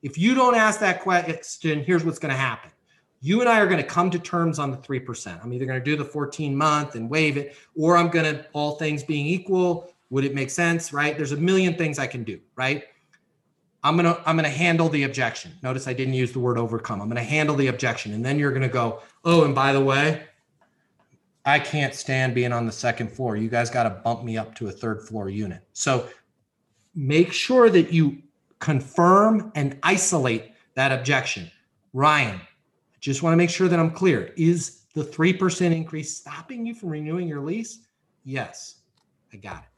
[0.02, 2.70] If you don't ask that question, here's what's going to happen.
[3.22, 5.42] You and I are going to come to terms on the 3%.
[5.42, 8.46] I'm either going to do the 14 month and waive it, or I'm going to,
[8.52, 10.92] all things being equal, would it make sense?
[10.92, 11.16] Right?
[11.16, 12.84] There's a million things I can do, right?
[13.82, 15.52] I'm gonna I'm gonna handle the objection.
[15.62, 17.00] Notice I didn't use the word overcome.
[17.00, 20.24] I'm gonna handle the objection, and then you're gonna go, oh, and by the way,
[21.46, 23.36] I can't stand being on the second floor.
[23.36, 25.62] You guys got to bump me up to a third floor unit.
[25.74, 26.09] So
[26.96, 28.20] make sure that you
[28.59, 31.48] confirm and isolate that objection.
[31.92, 34.32] Ryan, I just want to make sure that I'm clear.
[34.36, 37.86] Is the 3% increase stopping you from renewing your lease?
[38.24, 38.80] Yes,
[39.32, 39.76] I got it.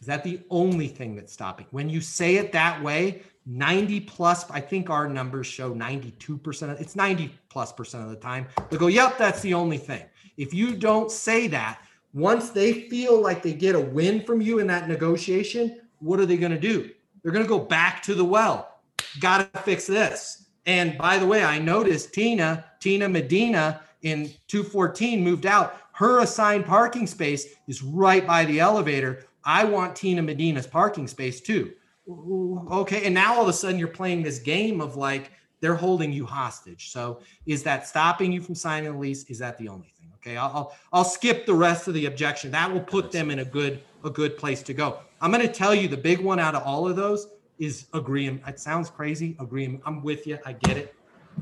[0.00, 1.66] Is that the only thing that's stopping?
[1.70, 6.80] When you say it that way, 90 plus, I think our numbers show 92%.
[6.80, 8.46] It's 90 plus percent of the time.
[8.70, 10.04] They go, yep, that's the only thing.
[10.36, 11.80] If you don't say that,
[12.14, 16.26] once they feel like they get a win from you in that negotiation, what are
[16.26, 16.90] they going to do?
[17.22, 18.80] They're going to go back to the well.
[19.20, 20.46] Got to fix this.
[20.66, 25.76] And by the way, I noticed Tina, Tina Medina in 214 moved out.
[25.92, 29.26] her assigned parking space is right by the elevator.
[29.44, 31.72] I want Tina Medina's parking space too.
[32.08, 33.04] Okay.
[33.04, 36.24] And now all of a sudden you're playing this game of like, they're holding you
[36.24, 36.90] hostage.
[36.90, 39.24] So is that stopping you from signing the lease?
[39.24, 40.10] Is that the only thing?
[40.16, 40.36] Okay.
[40.36, 42.50] I'll, I'll, I'll skip the rest of the objection.
[42.50, 44.98] That will put them in a good, a good place to go.
[45.20, 47.28] I'm going to tell you the big one out of all of those
[47.58, 48.42] is agreement.
[48.46, 49.36] It sounds crazy.
[49.38, 49.82] Agreement.
[49.84, 50.38] I'm with you.
[50.46, 50.94] I get it.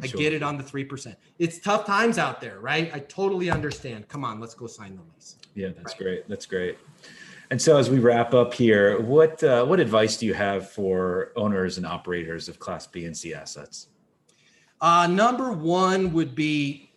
[0.03, 0.19] I sure.
[0.19, 1.15] get it on the 3%.
[1.39, 2.91] It's tough times out there, right?
[2.93, 4.09] I totally understand.
[4.09, 5.37] Come on, let's go sign the lease.
[5.55, 5.99] Yeah, that's right.
[5.99, 6.29] great.
[6.29, 6.79] That's great.
[7.51, 11.33] And so as we wrap up here, what uh, what advice do you have for
[11.35, 13.89] owners and operators of class B and C assets?
[14.81, 16.91] Uh, number one would be,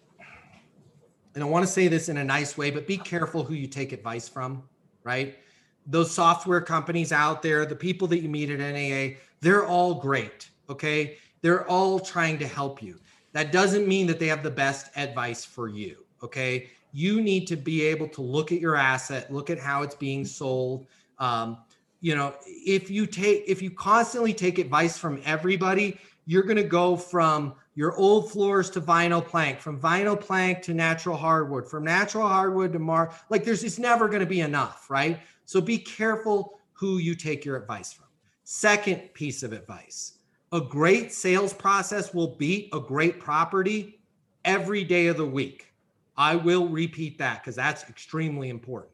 [1.33, 3.65] and I want to say this in a nice way, but be careful who you
[3.67, 4.63] take advice from,
[5.03, 5.39] right?
[5.87, 10.49] Those software companies out there, the people that you meet at NAA, they're all great.
[10.69, 11.17] Okay.
[11.41, 12.99] They're all trying to help you.
[13.33, 16.05] That doesn't mean that they have the best advice for you.
[16.23, 16.69] Okay.
[16.93, 20.25] You need to be able to look at your asset, look at how it's being
[20.25, 20.87] sold.
[21.19, 21.57] Um,
[22.01, 26.63] you know, if you take, if you constantly take advice from everybody, you're going to
[26.63, 31.83] go from your old floors to vinyl plank, from vinyl plank to natural hardwood, from
[31.83, 33.13] natural hardwood to mar.
[33.29, 35.19] Like there's, it's never going to be enough, right?
[35.45, 38.07] So be careful who you take your advice from.
[38.43, 40.17] Second piece of advice
[40.53, 44.01] a great sales process will beat a great property
[44.43, 45.70] every day of the week.
[46.17, 48.91] I will repeat that because that's extremely important.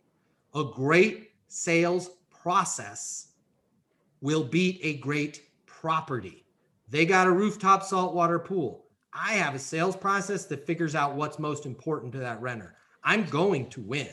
[0.55, 3.27] A great sales process
[4.21, 6.45] will beat a great property.
[6.89, 8.85] They got a rooftop saltwater pool.
[9.13, 12.75] I have a sales process that figures out what's most important to that renter.
[13.03, 14.09] I'm going to win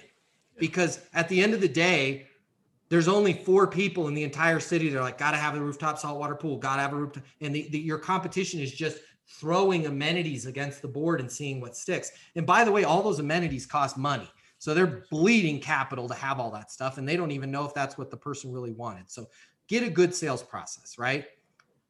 [0.59, 2.27] because at the end of the day,
[2.89, 5.99] there's only four people in the entire city that are like, gotta have a rooftop
[5.99, 7.25] saltwater pool, gotta have a rooftop.
[7.41, 11.77] And the, the, your competition is just throwing amenities against the board and seeing what
[11.77, 12.13] sticks.
[12.37, 14.29] And by the way, all those amenities cost money.
[14.59, 16.99] So they're bleeding capital to have all that stuff.
[16.99, 19.11] And they don't even know if that's what the person really wanted.
[19.11, 19.27] So
[19.69, 21.27] get a good sales process, right?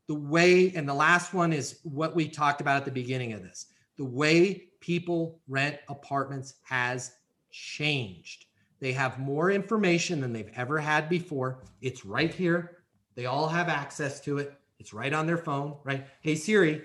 [0.07, 3.43] The way, and the last one is what we talked about at the beginning of
[3.43, 3.67] this
[3.97, 7.13] the way people rent apartments has
[7.53, 8.47] changed
[8.85, 11.63] they have more information than they've ever had before.
[11.81, 12.83] It's right here.
[13.15, 14.53] They all have access to it.
[14.79, 16.07] It's right on their phone, right?
[16.21, 16.83] Hey Siri,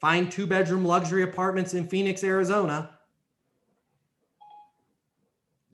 [0.00, 2.90] find two bedroom luxury apartments in Phoenix, Arizona.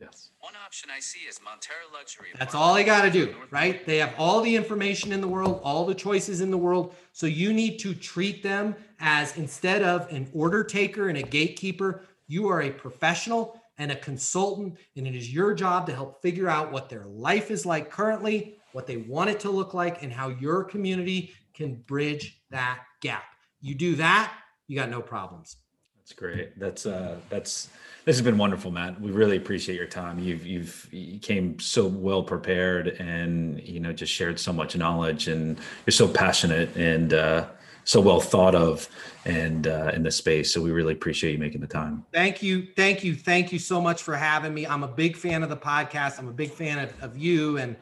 [0.01, 0.31] Yes.
[0.41, 2.29] One option I see is Montero Luxury.
[2.39, 3.87] That's all they got to do, right?
[3.87, 6.95] They have all the information in the world, all the choices in the world.
[7.13, 12.05] So you need to treat them as instead of an order taker and a gatekeeper,
[12.27, 16.49] you are a professional and a consultant, and it is your job to help figure
[16.49, 20.13] out what their life is like currently, what they want it to look like, and
[20.13, 23.25] how your community can bridge that gap.
[23.61, 24.33] You do that,
[24.69, 25.57] you got no problems.
[25.99, 26.59] That's great.
[26.59, 27.69] That's uh that's
[28.05, 29.01] this has been wonderful, Matt.
[29.01, 30.21] We really appreciate your time.
[30.21, 35.27] You've you've you came so well prepared and you know just shared so much knowledge
[35.27, 37.47] and you're so passionate and uh
[37.87, 38.89] so well thought of
[39.25, 40.53] and uh, in the space.
[40.53, 42.05] So we really appreciate you making the time.
[42.13, 44.67] Thank you, thank you, thank you so much for having me.
[44.67, 46.19] I'm a big fan of the podcast.
[46.19, 47.77] I'm a big fan of, of you, and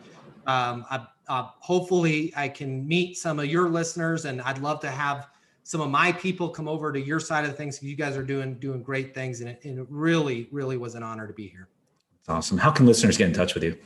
[0.46, 4.26] um, I, uh, hopefully I can meet some of your listeners.
[4.26, 5.28] And I'd love to have
[5.64, 7.82] some of my people come over to your side of the things.
[7.82, 11.02] You guys are doing doing great things, and it, and it really, really was an
[11.02, 11.68] honor to be here.
[12.26, 12.58] That's awesome.
[12.58, 13.76] How can listeners get in touch with you?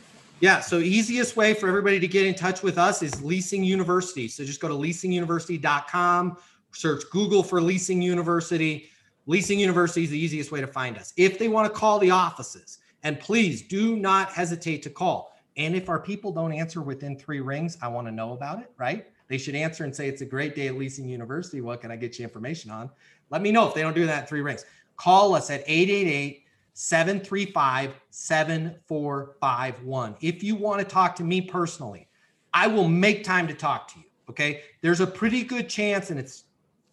[0.41, 0.61] Yeah.
[0.61, 4.29] So easiest way for everybody to get in touch with us is Leasing University.
[4.29, 6.37] So just go to leasinguniversity.com,
[6.73, 8.91] search Google for Leasing University.
[9.27, 11.13] Leasing University is the easiest way to find us.
[11.17, 15.33] If they want to call the offices, and please do not hesitate to call.
[15.57, 18.71] And if our people don't answer within three rings, I want to know about it,
[18.79, 19.07] right?
[19.29, 21.61] They should answer and say, It's a great day at Leasing University.
[21.61, 22.91] What can I get you information on?
[23.31, 24.65] Let me know if they don't do that in three rings.
[24.97, 30.17] Call us at 888 735 7451.
[30.21, 32.09] If you want to talk to me personally,
[32.55, 34.05] I will make time to talk to you.
[34.31, 34.63] Okay.
[34.81, 36.45] There's a pretty good chance, and it's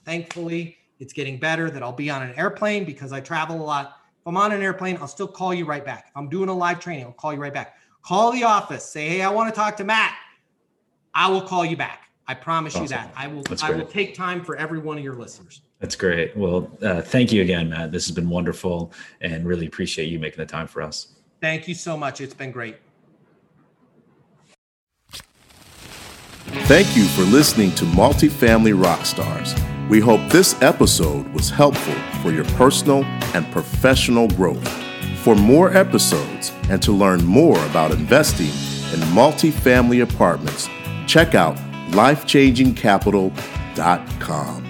[0.04, 3.98] thankfully it's getting better that I'll be on an airplane because I travel a lot.
[4.20, 6.06] If I'm on an airplane, I'll still call you right back.
[6.10, 7.76] If I'm doing a live training, I'll call you right back.
[8.02, 10.16] Call the office, say, hey, I want to talk to Matt.
[11.14, 12.05] I will call you back.
[12.28, 12.84] I promise awesome.
[12.84, 13.14] you that.
[13.16, 15.62] I will I will take time for every one of your listeners.
[15.80, 16.36] That's great.
[16.36, 17.92] Well, uh, thank you again, Matt.
[17.92, 21.16] This has been wonderful and really appreciate you making the time for us.
[21.42, 22.22] Thank you so much.
[22.22, 22.78] It's been great.
[26.68, 29.54] Thank you for listening to Multifamily Rockstars.
[29.90, 33.04] We hope this episode was helpful for your personal
[33.36, 34.68] and professional growth.
[35.20, 40.70] For more episodes and to learn more about investing in multifamily apartments,
[41.06, 41.60] check out
[41.92, 44.65] lifechangingcapital.com.